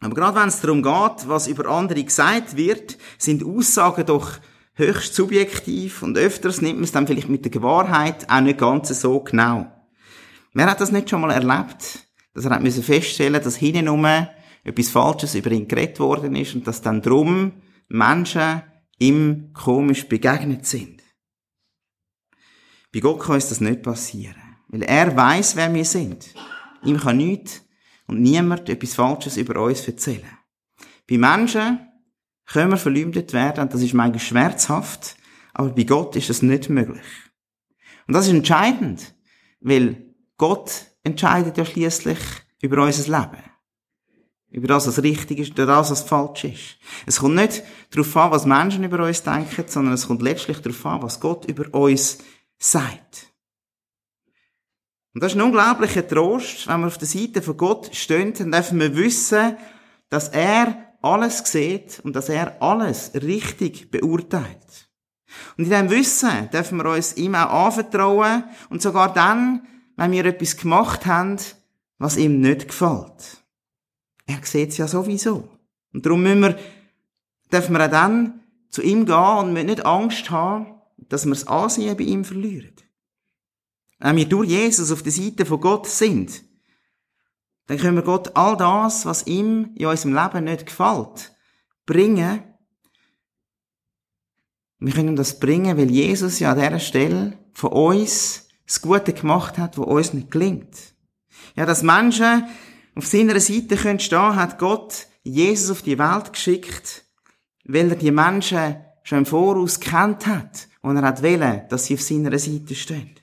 [0.00, 4.38] Aber gerade wenn es darum geht, was über andere gesagt wird, sind Aussagen doch
[4.74, 8.88] höchst subjektiv und öfters nimmt man es dann vielleicht mit der Wahrheit auch nicht ganz
[9.00, 9.72] so genau.
[10.52, 12.06] Wer hat das nicht schon mal erlebt?
[12.34, 14.04] Dass er hat müssen feststellen, dass hinten
[14.64, 17.52] etwas Falsches über ihn geredet worden ist und dass dann drum
[17.88, 18.62] Menschen
[18.98, 21.02] ihm komisch begegnet sind.
[22.92, 24.46] Bei Gott kann uns das nicht passieren.
[24.68, 26.34] Weil er weiß, wer wir sind.
[26.82, 27.62] Ihm kann nichts
[28.06, 30.38] und niemand etwas Falsches über uns erzählen.
[31.08, 31.80] Bei Menschen
[32.46, 35.16] können wir verleumdet werden und das ist manchmal schmerzhaft,
[35.52, 37.04] aber bei Gott ist das nicht möglich.
[38.06, 39.14] Und das ist entscheidend,
[39.60, 42.18] weil Gott entscheidet ja schließlich
[42.60, 43.42] über unser Leben.
[44.56, 46.78] Über das, was richtig ist, über das, was falsch ist.
[47.04, 50.86] Es kommt nicht darauf an, was Menschen über uns denken, sondern es kommt letztlich darauf
[50.86, 52.18] an, was Gott über uns
[52.58, 53.34] sagt.
[55.12, 58.50] Und das ist ein unglaublicher Trost, wenn wir auf der Seite von Gott stehen, dann
[58.50, 59.58] dürfen wir wissen,
[60.08, 64.88] dass er alles sieht und dass er alles richtig beurteilt.
[65.58, 69.66] Und in diesem Wissen dürfen wir uns ihm auch anvertrauen und sogar dann,
[69.96, 71.36] wenn wir etwas gemacht haben,
[71.98, 73.45] was ihm nicht gefällt.
[74.26, 75.48] Er sieht es ja sowieso.
[75.92, 76.58] Und darum müssen wir,
[77.52, 80.74] dürfen wir auch dann zu ihm gehen und nicht Angst haben,
[81.08, 82.74] dass wir das Ansehen bei ihm verlieren.
[83.98, 86.42] Wenn wir durch Jesus auf der Seite von Gott sind,
[87.66, 91.34] dann können wir Gott all das, was ihm in unserem Leben nicht gefällt,
[91.84, 92.42] bringen.
[94.78, 99.58] Wir können das bringen, weil Jesus ja an dieser Stelle von uns das Gute gemacht
[99.58, 100.76] hat, was uns nicht gelingt.
[101.54, 102.44] Ja, dass Menschen
[102.96, 107.04] auf seiner Seite können stehen, hat Gott Jesus auf die Welt geschickt,
[107.64, 111.94] weil er die Menschen schon im Voraus kennt hat und er hat wählen, dass sie
[111.94, 113.14] auf seiner Seite stehen.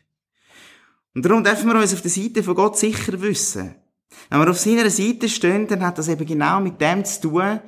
[1.16, 3.76] Und darum dürfen wir uns auf der Seite von Gott sicher wissen.
[4.30, 7.60] Wenn wir auf seiner Seite stehen, dann hat das eben genau mit dem zu tun,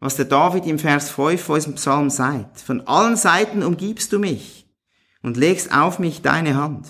[0.00, 2.60] was der David im Vers 5 von unserem Psalm sagt.
[2.60, 4.68] Von allen Seiten umgibst du mich
[5.22, 6.86] und legst auf mich deine Hand.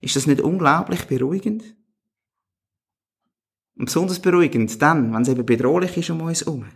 [0.00, 1.62] Ist das nicht unglaublich beruhigend?
[3.80, 6.66] Und besonders beruhigend dann, wenn es eben bedrohlich ist um uns herum.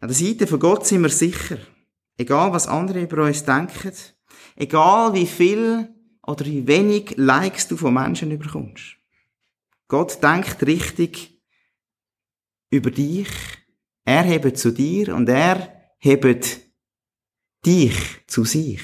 [0.00, 1.58] An der Seite von Gott sind wir sicher.
[2.16, 3.92] Egal, was andere über uns denken.
[4.56, 5.94] Egal, wie viel
[6.26, 8.96] oder wie wenig Likes du von Menschen überkommst.
[9.86, 11.40] Gott denkt richtig
[12.70, 13.28] über dich.
[14.04, 16.62] Er hebt zu dir und er hebt
[17.64, 18.82] dich zu sich.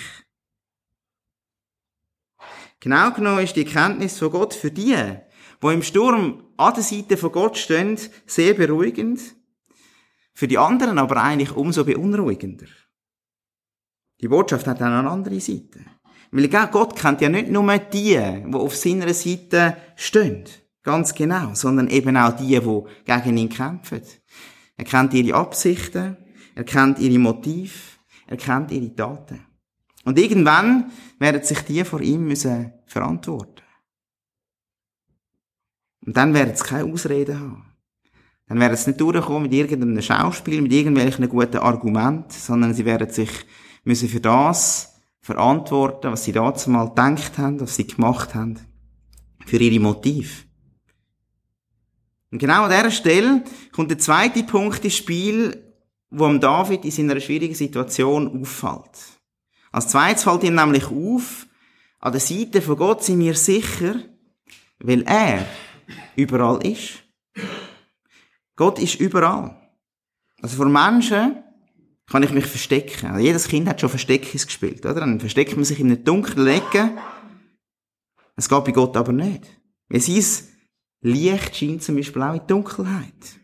[2.78, 4.94] Genau genommen ist die Kenntnis von Gott für die,
[5.60, 9.20] wo im Sturm an der Seite von Gott stehen, sehr beruhigend.
[10.34, 12.66] Für die anderen aber eigentlich umso beunruhigender.
[14.20, 15.80] Die Botschaft hat dann eine andere Seite.
[16.30, 20.44] Weil Gott kennt ja nicht nur die, die auf seiner Seite stehen.
[20.82, 21.54] Ganz genau.
[21.54, 24.02] Sondern eben auch die, die gegen ihn kämpfen.
[24.76, 26.16] Er kennt ihre Absichten.
[26.54, 27.72] Er kennt ihre Motive.
[28.26, 29.46] Er kennt ihre Taten.
[30.04, 33.53] Und irgendwann werden sich die vor ihm müssen verantworten.
[36.06, 37.74] Und dann werden sie keine Ausreden haben.
[38.46, 43.10] Dann werden sie nicht durchkommen mit irgendeinem Schauspiel, mit irgendwelchen guten Argumenten, sondern sie werden
[43.10, 43.30] sich
[43.84, 48.58] müssen für das verantworten, was sie dazu mal gedacht haben, was sie gemacht haben,
[49.46, 50.46] für ihre Motiv.
[52.30, 55.64] Und genau an dieser Stelle kommt der zweite Punkt ins Spiel,
[56.10, 58.90] wo am David in seiner schwierigen Situation auffällt.
[59.72, 61.46] Als zweites fällt ihm nämlich auf,
[62.00, 63.94] an der Seite von Gott sind wir sicher,
[64.78, 65.46] weil er
[66.16, 67.04] überall ist.
[68.56, 69.56] Gott ist überall.
[70.40, 71.42] Also vor Menschen
[72.06, 73.06] kann ich mich verstecken.
[73.06, 75.00] Also jedes Kind hat schon Versteckis gespielt, oder?
[75.00, 76.96] Dann versteckt man sich in einer dunklen Ecke.
[78.36, 79.44] Es geht bei Gott aber nicht.
[79.88, 80.24] Weil sein
[81.00, 83.36] Licht scheint zum Beispiel auch in Dunkelheit.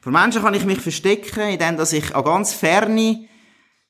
[0.00, 3.28] Vor Menschen kann ich mich verstecken, indem ich an ganz ferne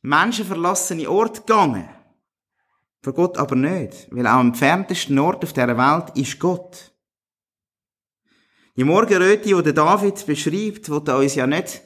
[0.02, 1.88] menschenverlassene Ort gegangen.
[3.02, 6.91] Für Gott aber nicht, weil auch am entferntesten Ort auf dieser Welt ist Gott.
[8.76, 11.82] Die Morgenröte, die der David beschreibt, wird uns ja nicht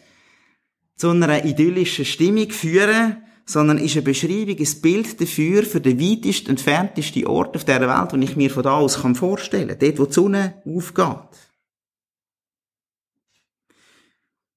[0.97, 6.49] zu einer idyllischen Stimmung führen, sondern ist eine Beschreibung, ein Bild dafür, für den weitest
[6.49, 9.79] entferntesten Ort auf dieser Welt, den ich mir von da aus vorstellen kann.
[9.79, 11.47] Dort, wo die Sonne aufgeht.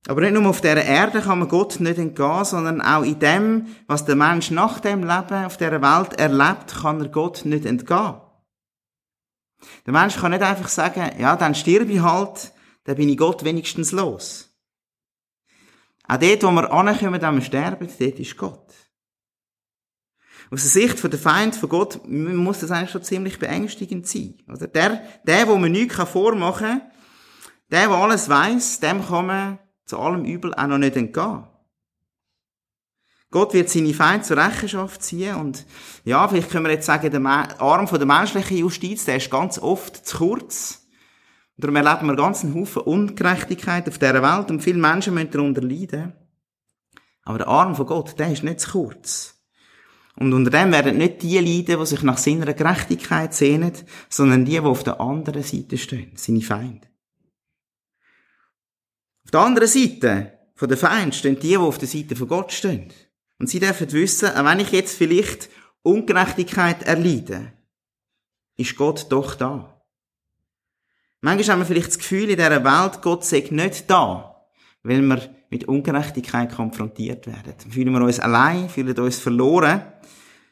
[0.08, 3.68] Aber nicht nur auf dieser Erde kann man Gott nicht entgehen, sondern auch in dem,
[3.86, 8.16] was der Mensch nach dem Leben auf dieser Welt erlebt, kann er Gott nicht entgehen.
[9.86, 12.54] Der Mensch kann nicht einfach sagen, ja, dann sterbe ich halt,
[12.86, 14.50] dann bin ich Gott wenigstens los.
[16.08, 18.74] Auch dort, wo wir ankommen, wenn wir sterben, dort ist Gott.
[20.52, 24.36] Aus der Sicht der Feind von Gott muss das eigentlich schon ziemlich beängstigend sein.
[24.48, 26.82] Oder der, der, wo man nichts vormachen kann,
[27.70, 31.44] der, der alles weiß, dem kann man zu allem Übel auch noch nicht entgehen.
[33.32, 35.66] Gott wird seine Feinde zur Rechenschaft ziehen und
[36.04, 39.60] ja, vielleicht können wir jetzt sagen, der Arm von der menschlichen Justiz, der ist ganz
[39.60, 40.88] oft zu kurz.
[41.58, 45.62] Darum erleben wir ganz einen Haufen Ungerechtigkeit auf dieser Welt und viele Menschen müssen darunter
[45.62, 46.14] leiden.
[47.24, 49.36] Aber der Arm von Gott, der ist nicht zu kurz.
[50.16, 53.74] Und unter dem werden nicht die leiden, die sich nach seiner Gerechtigkeit sehnen,
[54.10, 56.88] sondern die, die auf der anderen Seite stehen, seine Feinde.
[59.26, 62.52] Auf der anderen Seite von der Feind stehen die, die auf der Seite von Gott
[62.52, 62.92] stehen.
[63.40, 65.50] Und sie dürfen wissen, wenn ich jetzt vielleicht
[65.82, 67.54] Ungerechtigkeit erleide,
[68.58, 69.82] ist Gott doch da.
[71.22, 74.46] Manchmal haben wir vielleicht das Gefühl in dieser Welt, Gott sei nicht da,
[74.84, 77.54] weil wir mit Ungerechtigkeit konfrontiert werden.
[77.58, 79.82] Dann fühlen wir uns allein, fühlen uns verloren.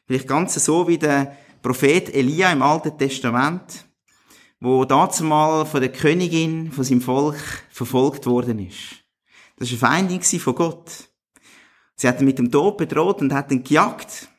[0.05, 3.85] Vielleicht ganz so wie der Prophet Elia im Alten Testament,
[4.59, 7.37] wo dazumal von der Königin, von seinem Volk
[7.69, 9.03] verfolgt worden ist.
[9.57, 11.06] Das war eine Feindin von Gott.
[11.97, 14.29] Sie hat ihn mit dem Tod bedroht und hat ihn gejagt.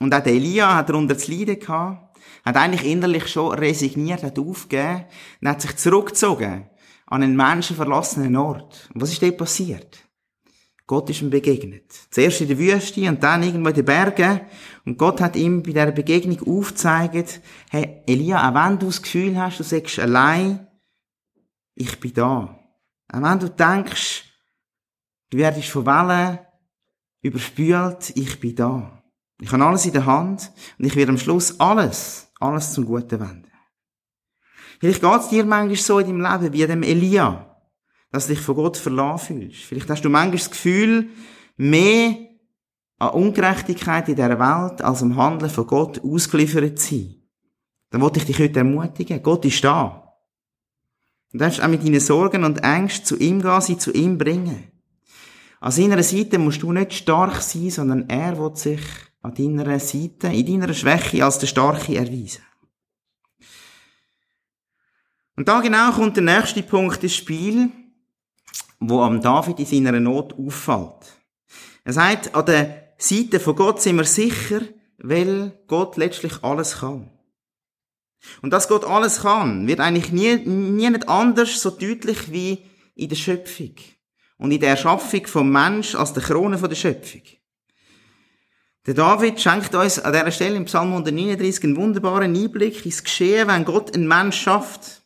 [0.00, 2.18] Und auch Elia hat darunter zu leiden gehabt.
[2.44, 5.04] Hat eigentlich innerlich schon resigniert, hat aufgegeben
[5.40, 6.68] und hat sich zurückgezogen
[7.06, 8.90] an einen menschenverlassenen Ort.
[8.92, 9.98] Und was ist dort passiert?
[10.86, 11.92] Gott ist ihm begegnet.
[12.10, 14.40] Zuerst in der Wüste und dann irgendwo in den Bergen.
[14.84, 17.40] Und Gott hat ihm bei dieser Begegnung aufgezeigt,
[17.70, 20.66] hey, Elia, auch wenn du das Gefühl hast, du sagst allein,
[21.74, 22.58] ich bin da.
[23.12, 24.24] Auch wenn du denkst,
[25.30, 26.38] du werdest von Wellen
[27.26, 29.02] überspült, ich bin da.
[29.40, 33.20] Ich habe alles in der Hand und ich werde am Schluss alles, alles zum Guten
[33.20, 33.52] wenden.
[34.80, 37.56] Vielleicht geht es dir manchmal so in deinem Leben wie dem Elia
[38.10, 39.64] dass du dich von Gott verlassen fühlst.
[39.64, 41.10] Vielleicht hast du manchmal das Gefühl,
[41.56, 42.16] mehr
[42.98, 47.14] an Ungerechtigkeit in dieser Welt als am Handeln von Gott ausgeliefert zu sein.
[47.90, 49.22] Dann wollte ich dich heute ermutigen.
[49.22, 50.14] Gott ist da.
[51.30, 54.72] Du darfst auch mit deinen Sorgen und Ängsten zu ihm gehen, sie zu ihm bringen.
[55.60, 58.80] An seiner Seite musst du nicht stark sein, sondern er wird sich
[59.22, 62.42] an deiner Seite, in deiner Schwäche als der Starke erweisen.
[65.36, 67.70] Und da genau kommt der nächste Punkt ins Spiel,
[68.80, 71.18] wo am David in seiner Not auffällt.
[71.84, 74.62] Er sagt, an der Seite von Gott sind wir sicher,
[74.98, 77.10] weil Gott letztlich alles kann.
[78.42, 83.16] Und dass Gott alles kann, wird eigentlich nie, nie anders so deutlich wie in der
[83.16, 83.74] Schöpfung.
[84.38, 87.22] Und in der Erschaffung vom Mensch als der Krone der Schöpfung.
[88.86, 93.48] Der David schenkt uns an dieser Stelle im Psalm 139 einen wunderbaren Einblick ins Geschehen,
[93.48, 95.02] wenn Gott einen Mensch schafft.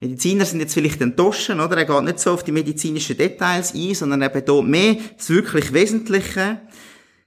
[0.00, 1.76] Mediziner sind jetzt vielleicht enttäuscht, oder?
[1.76, 5.72] Er geht nicht so auf die medizinischen Details ein, sondern er betont mehr das wirklich
[5.72, 6.60] Wesentliche,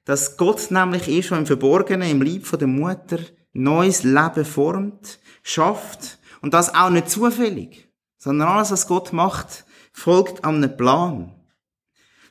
[0.05, 3.20] dass Gott nämlich eh schon im Verborgenen, im Leib der Mutter,
[3.51, 9.66] neues Leben formt, schafft und das auch nicht zufällig, sondern alles, was Gott macht,
[10.01, 11.31] folgt einem Plan.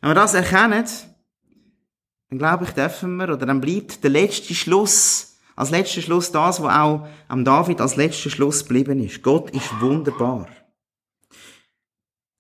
[0.00, 0.84] Wenn wir das erkennen,
[2.28, 6.62] dann glaube ich, dürfen wir, oder dann bleibt der letzte Schluss, als letzter Schluss das,
[6.62, 9.22] was auch am David als letzter Schluss geblieben ist.
[9.22, 10.48] Gott ist wunderbar.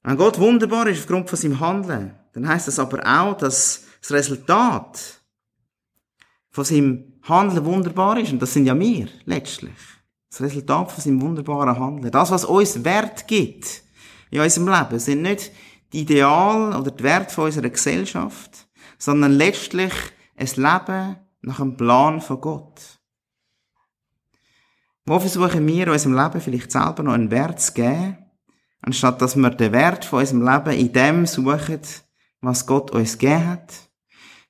[0.02, 4.12] Wenn Gott wunderbar ist aufgrund von seinem Handeln, dann heißt das aber auch, dass das
[4.12, 5.20] Resultat
[6.50, 8.32] von seinem Handeln wunderbar ist.
[8.32, 9.76] Und das sind ja wir, letztlich.
[10.30, 12.10] Das Resultat von seinem wunderbaren Handeln.
[12.10, 13.82] Das, was uns Wert gibt
[14.30, 15.52] in unserem Leben, sind nicht
[15.92, 18.68] die Ideal oder die Werte von unserer Gesellschaft,
[18.98, 19.92] sondern letztlich
[20.36, 22.80] ein Leben nach dem Plan von Gott.
[25.06, 28.18] Wo versuchen wir unserem Leben vielleicht selber noch einen Wert zu geben,
[28.82, 31.80] anstatt dass wir den Wert von unserem Leben in dem suchen,
[32.40, 33.74] was Gott uns gegeben hat,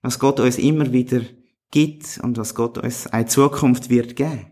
[0.03, 1.23] was Gott uns immer wieder
[1.71, 4.47] gibt und was Gott uns eine Zukunft wird geben.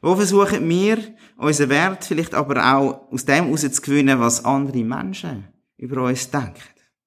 [0.00, 0.98] Wo versuchen wir,
[1.36, 5.44] unseren Wert vielleicht aber auch aus dem herauszugewinnen, was andere Menschen
[5.76, 6.62] über uns denken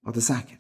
[0.06, 0.58] oder sagen.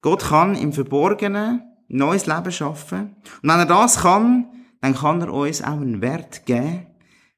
[0.00, 3.16] Gott kann im Verborgenen neues Leben schaffen.
[3.42, 4.46] Und wenn er das kann,
[4.80, 6.86] dann kann er uns auch einen Wert geben,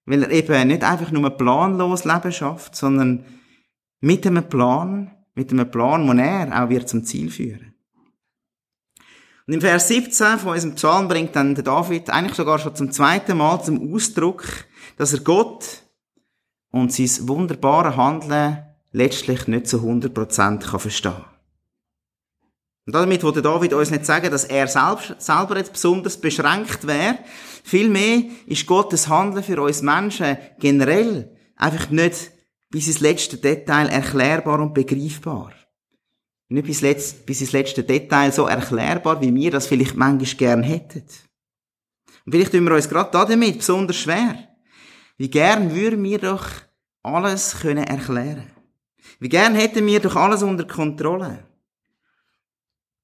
[0.04, 3.24] weil er eben nicht einfach nur planlos Leben schafft, sondern
[4.00, 7.67] mit einem Plan, mit einem Plan, den er auch wird zum Ziel führen.
[9.48, 12.92] Und im Vers 17 von unserem Psalm bringt dann der David eigentlich sogar schon zum
[12.92, 14.44] zweiten Mal zum Ausdruck,
[14.98, 15.84] dass er Gott
[16.70, 18.58] und sein wunderbare Handeln
[18.92, 21.24] letztlich nicht zu 100% kann verstehen.
[22.86, 27.18] Und damit wollte David uns nicht sagen, dass er selbst, selber jetzt besonders beschränkt wäre.
[27.64, 32.32] Vielmehr ist Gottes Handeln für uns Menschen generell einfach nicht
[32.68, 35.52] bis ins letzte Detail erklärbar und begreifbar
[36.48, 40.62] nicht bis, letzt, bis ins letzte Detail so erklärbar, wie wir das vielleicht manchmal gern
[40.62, 41.04] hätten.
[42.24, 44.48] Und vielleicht tun wir uns gerade damit besonders schwer.
[45.16, 46.46] Wie gern würden wir doch
[47.02, 48.50] alles können erklären.
[49.18, 51.44] Wie gern hätten wir doch alles unter Kontrolle.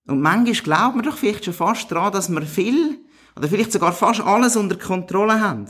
[0.07, 2.99] Und manchmal glauben wir doch vielleicht schon fast daran, dass wir viel
[3.37, 5.67] oder vielleicht sogar fast alles unter Kontrolle haben.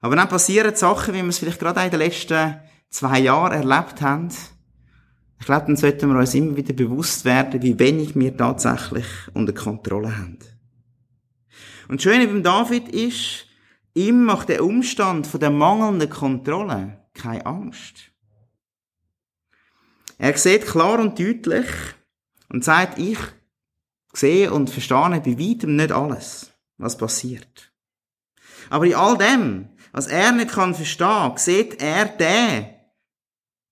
[0.00, 2.60] Aber dann passieren Sachen, wie wir es vielleicht gerade in den letzten
[2.90, 4.28] zwei Jahren erlebt haben,
[5.38, 9.52] ich glaube, dann sollten wir uns immer wieder bewusst werden, wie wenig wir tatsächlich unter
[9.52, 10.38] Kontrolle haben.
[11.88, 13.46] Und das Schöne beim David ist,
[13.94, 18.10] ihm macht der Umstand von der mangelnden Kontrolle keine Angst.
[20.18, 21.66] Er sieht klar und deutlich
[22.48, 23.18] und sagt, ich
[24.12, 27.72] sehe und verstehe bei weitem nicht alles, was passiert.
[28.70, 32.75] Aber in all dem, was er nicht kann verstehen, sieht er den,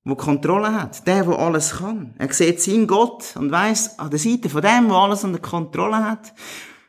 [0.05, 2.14] wo Kontrolle hat, der, wo alles kann.
[2.18, 6.05] Er sieht seinen Gott und weiß, an der Seite von dem, wo alles unter Kontrolle
[6.05, 6.32] hat,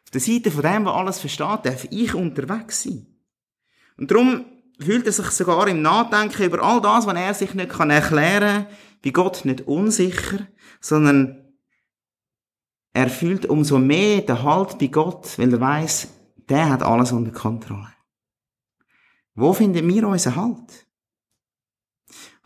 [0.04, 3.08] auf der Seite von dem, wo alles versteht, darf ich unterwegs sein.
[3.98, 4.46] Und darum
[4.80, 8.68] fühlt er sich sogar im Nachdenken über all das, was er sich nicht kann erklären,
[9.04, 10.48] bei Gott nicht unsicher,
[10.82, 11.54] sondern
[12.92, 16.08] er fühlt umso mehr den Halt bei Gott, weil er weiß,
[16.50, 17.94] der hat alles unter Kontrolle.
[19.36, 20.85] Wo finden wir unseren Halt?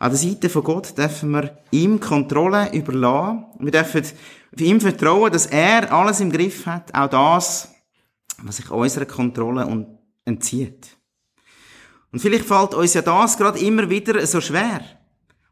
[0.00, 3.44] An der Seite von Gott dürfen wir ihm Kontrolle überlassen.
[3.58, 4.02] Wir dürfen
[4.56, 7.70] ihm vertrauen, dass er alles im Griff hat, auch das,
[8.38, 10.96] was sich unserer Kontrolle entzieht.
[12.12, 14.80] Und vielleicht fällt uns ja das gerade immer wieder so schwer.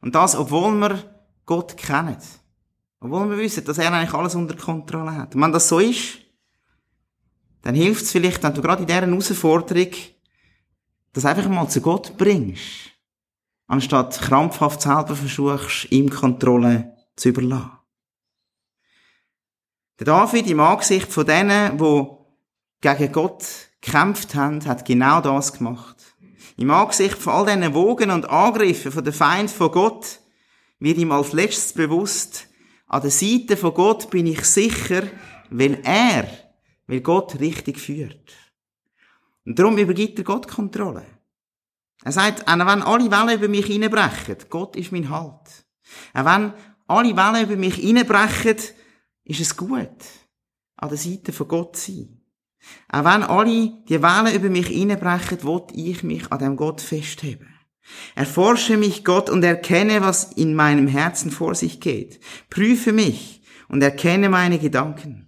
[0.01, 0.99] Und das, obwohl wir
[1.45, 2.17] Gott kennen.
[3.01, 5.35] Obwohl wir wissen, dass er eigentlich alles unter Kontrolle hat.
[5.35, 6.21] Und wenn das so ist,
[7.61, 9.91] dann hilft es vielleicht, wenn du gerade in dieser Herausforderung
[11.13, 12.98] das einfach mal zu Gott bringst
[13.69, 17.73] anstatt krampfhaft selber versuchst, ihm Kontrolle zu überlassen.
[20.01, 22.27] Der David im Angesicht von denen, wo
[22.81, 23.45] gegen Gott
[23.81, 25.97] gekämpft haben, hat genau das gemacht.
[26.57, 30.21] Im Angesicht von all diesen Wogen und Angriffen von der Feind von Gott
[30.81, 32.49] wird ihm als letztes bewusst,
[32.87, 35.03] an der Seite von Gott bin ich sicher,
[35.51, 36.27] weil er,
[36.87, 38.33] weil Gott richtig führt.
[39.45, 41.18] Und darum übergibt er Gott Kontrolle.
[42.09, 45.67] Er sagt, auch wenn alle Wellen über mich hineinbrechen, Gott ist mein Halt.
[46.15, 46.55] Auch wenn
[46.87, 48.57] alle Wellen über mich hineinbrechen,
[49.25, 49.91] ist es gut,
[50.79, 52.23] an der Seite von Gott zu sein.
[52.89, 57.55] Auch wenn alle die Wellen über mich hineinbrechen, will ich mich an dem Gott festheben.
[58.15, 62.21] Erforsche mich, Gott, und erkenne, was in meinem Herzen vor sich geht.
[62.49, 65.27] Prüfe mich und erkenne meine Gedanken.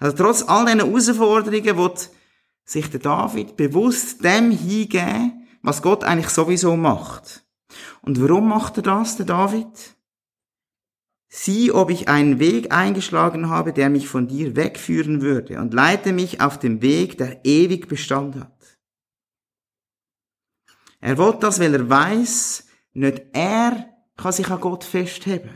[0.00, 2.10] Also trotz all diesen Herausforderungen wird
[2.64, 7.44] sich der David bewusst dem hingeben, was Gott eigentlich sowieso macht.
[8.02, 9.96] Und warum macht er das, der David?
[11.28, 16.12] Sieh, ob ich einen Weg eingeschlagen habe, der mich von dir wegführen würde, und leite
[16.12, 18.78] mich auf dem Weg, der ewig Bestand hat.
[21.00, 23.86] Er will das, weil er weiß, nicht er
[24.16, 25.50] kann sich an Gott festheben.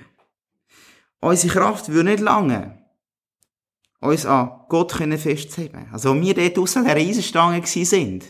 [1.21, 2.79] Unsere Kraft würde nicht lange,
[4.01, 5.89] uns an Gott können festzuheben.
[5.91, 8.25] Also, wir dort aussen der Eisenstange sind,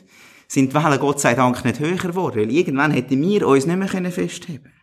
[0.49, 3.77] sind die Wellen Gott sei Dank nicht höher geworden, weil irgendwann hätten wir uns nicht
[3.77, 4.75] mehr festheben können.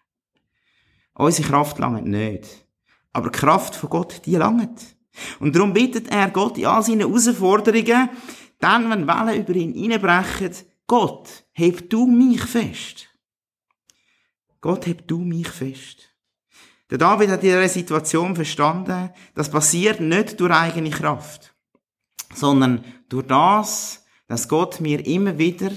[1.14, 2.66] Unsere Kraft langt nicht.
[3.14, 4.96] Aber die Kraft von Gott, die langt.
[5.40, 8.10] Und darum bittet er Gott in all seinen Herausforderungen,
[8.60, 10.56] dann, wenn Wellen über ihn hineinbrechen,
[10.88, 13.08] Gott, heb du mich fest.
[14.62, 16.10] Gott, heb du mich fest.
[16.90, 21.56] Der David hat in dieser Situation verstanden, das passiert nicht durch eigene Kraft,
[22.34, 24.01] sondern durch das,
[24.32, 25.72] dass Gott mir immer wieder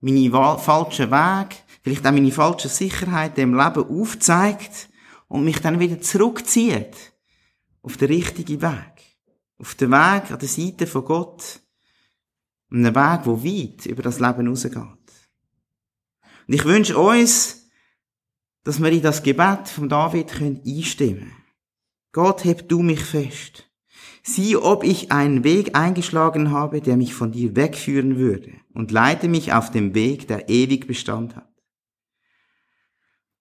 [0.00, 4.88] meine falschen Wege, vielleicht auch meine falsche Sicherheit im Leben aufzeigt
[5.28, 6.96] und mich dann wieder zurückzieht
[7.82, 9.18] auf den richtigen Weg.
[9.58, 11.60] Auf den Weg an der Seite von Gott.
[12.70, 14.76] Einen Weg, der weit über das Leben rausgeht.
[14.76, 17.68] Und ich wünsche uns,
[18.64, 21.36] dass wir in das Gebet von David einstimmen können.
[22.12, 23.69] Gott, heb du mich fest.
[24.32, 29.26] Sieh, ob ich einen Weg eingeschlagen habe, der mich von dir wegführen würde, und leite
[29.26, 31.50] mich auf dem Weg, der ewig Bestand hat.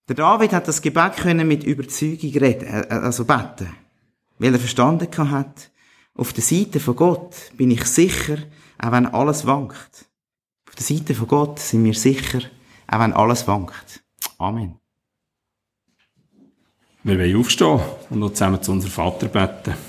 [0.08, 3.70] Der David hat das Gebet können mit Überzeugung reden, äh, äh, also beten.
[4.40, 5.70] Weil er verstanden hat,
[6.16, 8.40] auf der Seite von Gott bin ich sicher,
[8.80, 10.10] auch wenn alles wankt.
[10.68, 12.40] Auf der Seite von Gott sind wir sicher,
[12.88, 14.04] auch wenn alles wankt.
[14.40, 14.80] Amen.
[17.04, 17.80] Wir wollen aufstehen
[18.10, 19.89] und noch zusammen zu unserem Vater beten.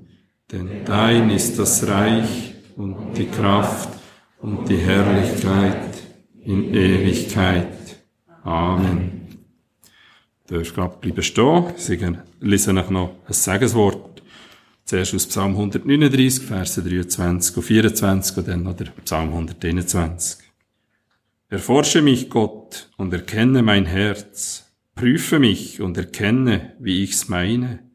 [0.51, 3.89] Denn dein ist das Reich und die Kraft
[4.39, 5.95] und die Herrlichkeit
[6.43, 7.67] in Ewigkeit.
[8.43, 9.27] Amen.
[10.47, 11.65] Du darfst gerade bleiben stehen.
[11.77, 11.97] Sie
[12.41, 14.21] lesen euch noch ein Segenswort.
[14.83, 18.75] Zuerst aus Psalm 139, Verse 23 und 24 und dann noch
[19.05, 20.39] Psalm 121.
[21.47, 24.69] Erforsche mich, Gott, und erkenne mein Herz.
[24.95, 27.90] Prüfe mich und erkenne, wie ich's meine.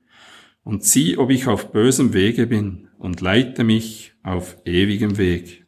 [0.67, 5.65] Und sieh, ob ich auf bösem Wege bin und leite mich auf ewigem Weg.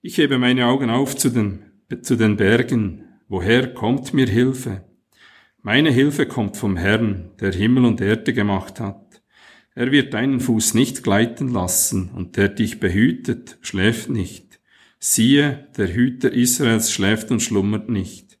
[0.00, 1.66] Ich hebe meine Augen auf zu den,
[2.00, 3.04] zu den Bergen.
[3.28, 4.86] Woher kommt mir Hilfe?
[5.60, 9.20] Meine Hilfe kommt vom Herrn, der Himmel und Erde gemacht hat.
[9.74, 14.60] Er wird deinen Fuß nicht gleiten lassen, und der dich behütet, schläft nicht.
[14.98, 18.38] Siehe, der Hüter Israels schläft und schlummert nicht.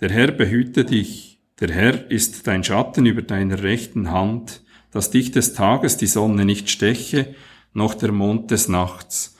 [0.00, 4.64] Der Herr behüte dich, der Herr ist dein Schatten über deiner rechten Hand,
[4.96, 7.34] dass dich des Tages die Sonne nicht steche,
[7.74, 9.36] noch der Mond des Nachts.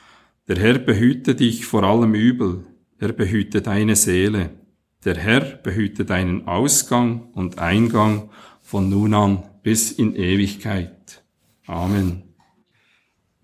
[0.49, 2.67] Der Herr behüte dich vor allem Übel,
[2.99, 4.51] er behüte deine Seele.
[5.07, 8.29] Der Herr behüte deinen Ausgang und Eingang
[8.61, 11.25] von nun an bis in Ewigkeit.
[11.67, 12.35] Amen.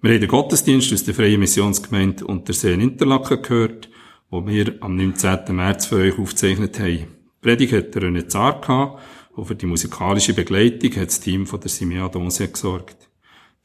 [0.03, 3.89] Wir haben den Gottesdienst aus der Freien Missionsgemeinde Unterseen Interlaken gehört,
[4.29, 5.57] wo wir am 19.
[5.57, 7.07] März für euch aufgezeichnet haben.
[7.41, 9.01] Predigt hat René Zar gehabt,
[9.35, 13.09] und für die musikalische Begleitung hat das Team von der Simea Donse gesorgt.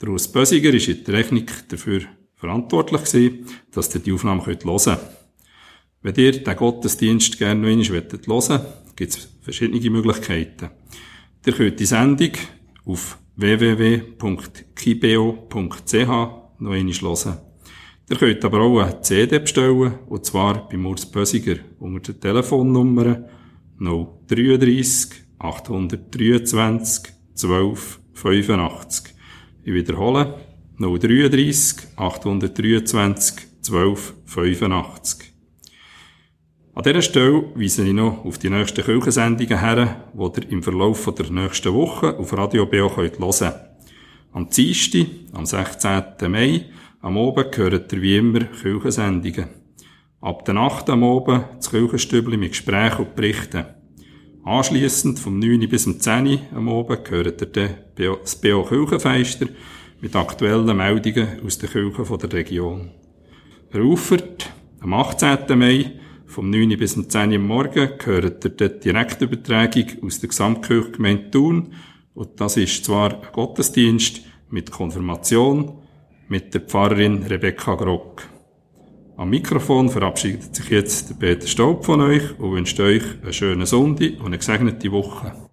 [0.01, 2.01] Der Urs Bösiger ist in der Technik dafür
[2.35, 3.01] verantwortlich
[3.71, 4.99] dass ihr die Aufnahme hören könnt.
[6.01, 8.61] Wenn ihr den Gottesdienst gerne noch einmal hören wollt,
[8.95, 10.69] gibt es verschiedene Möglichkeiten.
[11.45, 12.31] Ihr könnt die Sendung
[12.85, 14.17] auf www.kibeo.ch
[16.59, 17.37] noch einmal hören.
[18.09, 23.27] Ihr könnt aber auch eine CD bestellen, und zwar bei Urs Bösiger unter der Telefonnummer
[23.79, 29.13] 033 823 12 85.
[29.63, 30.35] Ich wiederhole
[30.79, 35.33] 033 823 12 85.
[36.73, 41.11] An dieser Stelle weise ich noch auf die nächsten Kirchensendungen her, die ihr im Verlauf
[41.17, 43.53] der nächsten Woche auf Radio BO hören könnt.
[44.31, 46.03] Am Dienstag, am 16.
[46.29, 46.65] Mai,
[47.01, 49.47] am Oben gehört ihr wie immer Kirchensendungen.
[50.21, 53.65] Ab der Nacht am Oben das Kirchenstübli mit Gesprächen und Berichten.
[54.47, 55.67] Anschliessend vom 9.
[55.67, 56.39] bis zum 10.
[56.55, 59.47] am Oben gehört ihr das BO Kirchenfeister
[59.99, 62.91] mit aktuellen Meldungen aus den Kirchen der Region.
[63.71, 65.59] Erufert am 18.
[65.59, 66.77] Mai vom 9.
[66.77, 67.33] bis zum 10.
[67.33, 71.73] Uhr Morgen gehört ihr die Direktübertragung aus der Gesamtkirchgemeinde Thun.
[72.13, 75.73] Und das ist zwar ein Gottesdienst mit Konfirmation
[76.29, 78.29] mit der Pfarrerin Rebecca Grock.
[79.19, 84.19] Am Mikrofon verabschiedet sich jetzt Peter Staub von euch und wünscht euch einen schönen Sonntag
[84.19, 85.46] und eine gesegnete Woche.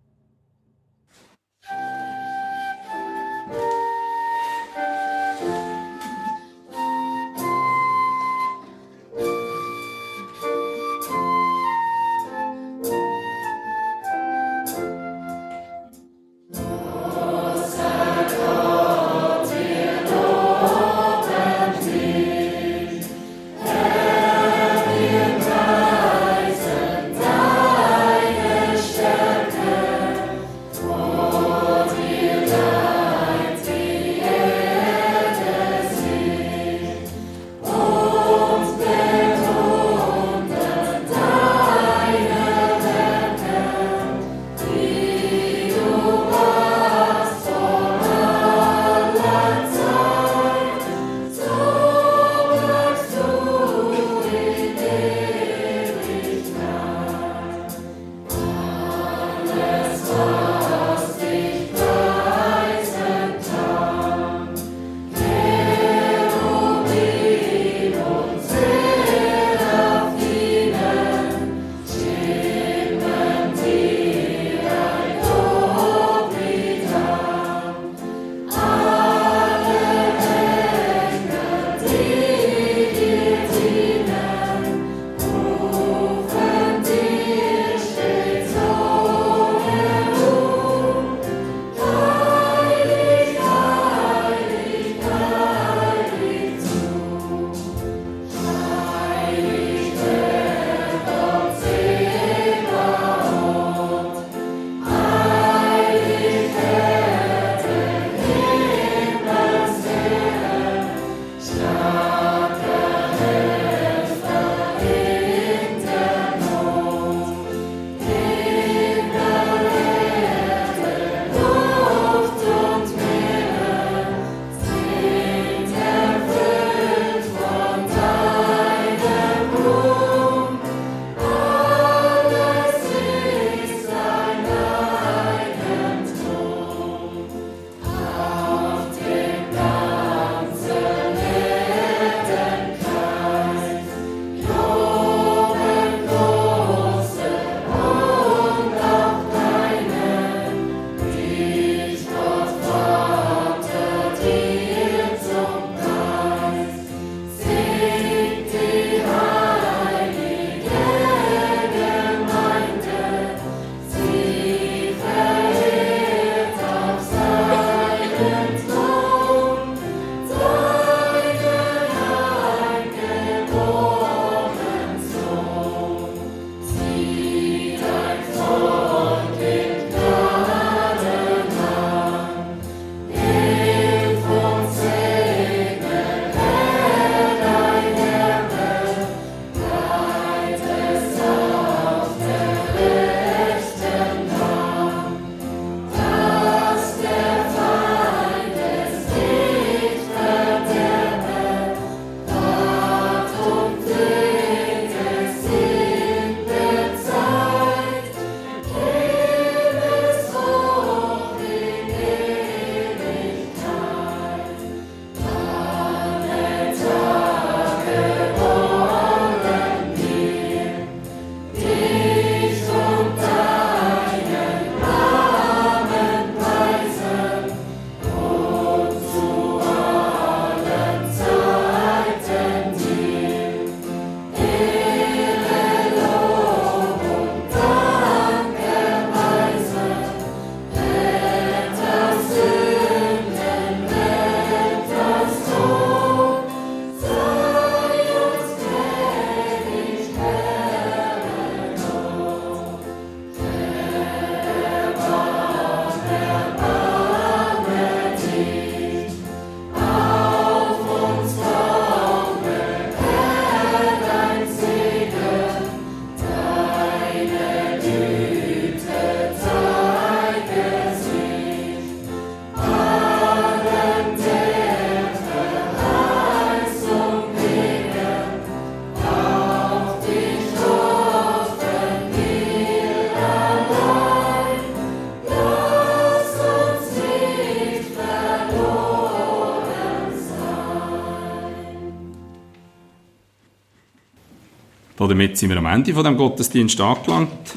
[295.14, 297.54] Damit sind wir am Ende von dem Gottesdienst angelangt.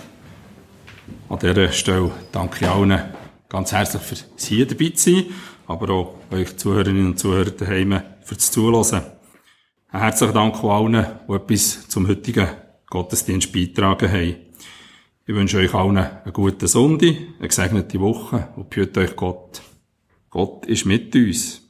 [1.28, 3.02] An dieser Stelle danke ich allen
[3.50, 5.26] ganz herzlich fürs hier dabei zu sein,
[5.66, 9.02] aber auch euch Zuhörerinnen und Zuhörer daheim fürs Zuhören.
[9.90, 12.48] Ein herzlichen Dank allen, die etwas zum heutigen
[12.92, 14.36] Gottesdienst beitragen haben.
[15.26, 19.64] Ich wünsche euch allen einen guten Sonntag, eine gesegnete Woche und behüte euch Gott.
[20.30, 21.64] Gott ist mit uns.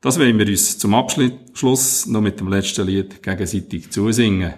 [0.00, 4.54] Das wollen wir uns zum Abschluss noch mit dem letzten Lied gegenseitig zusingen.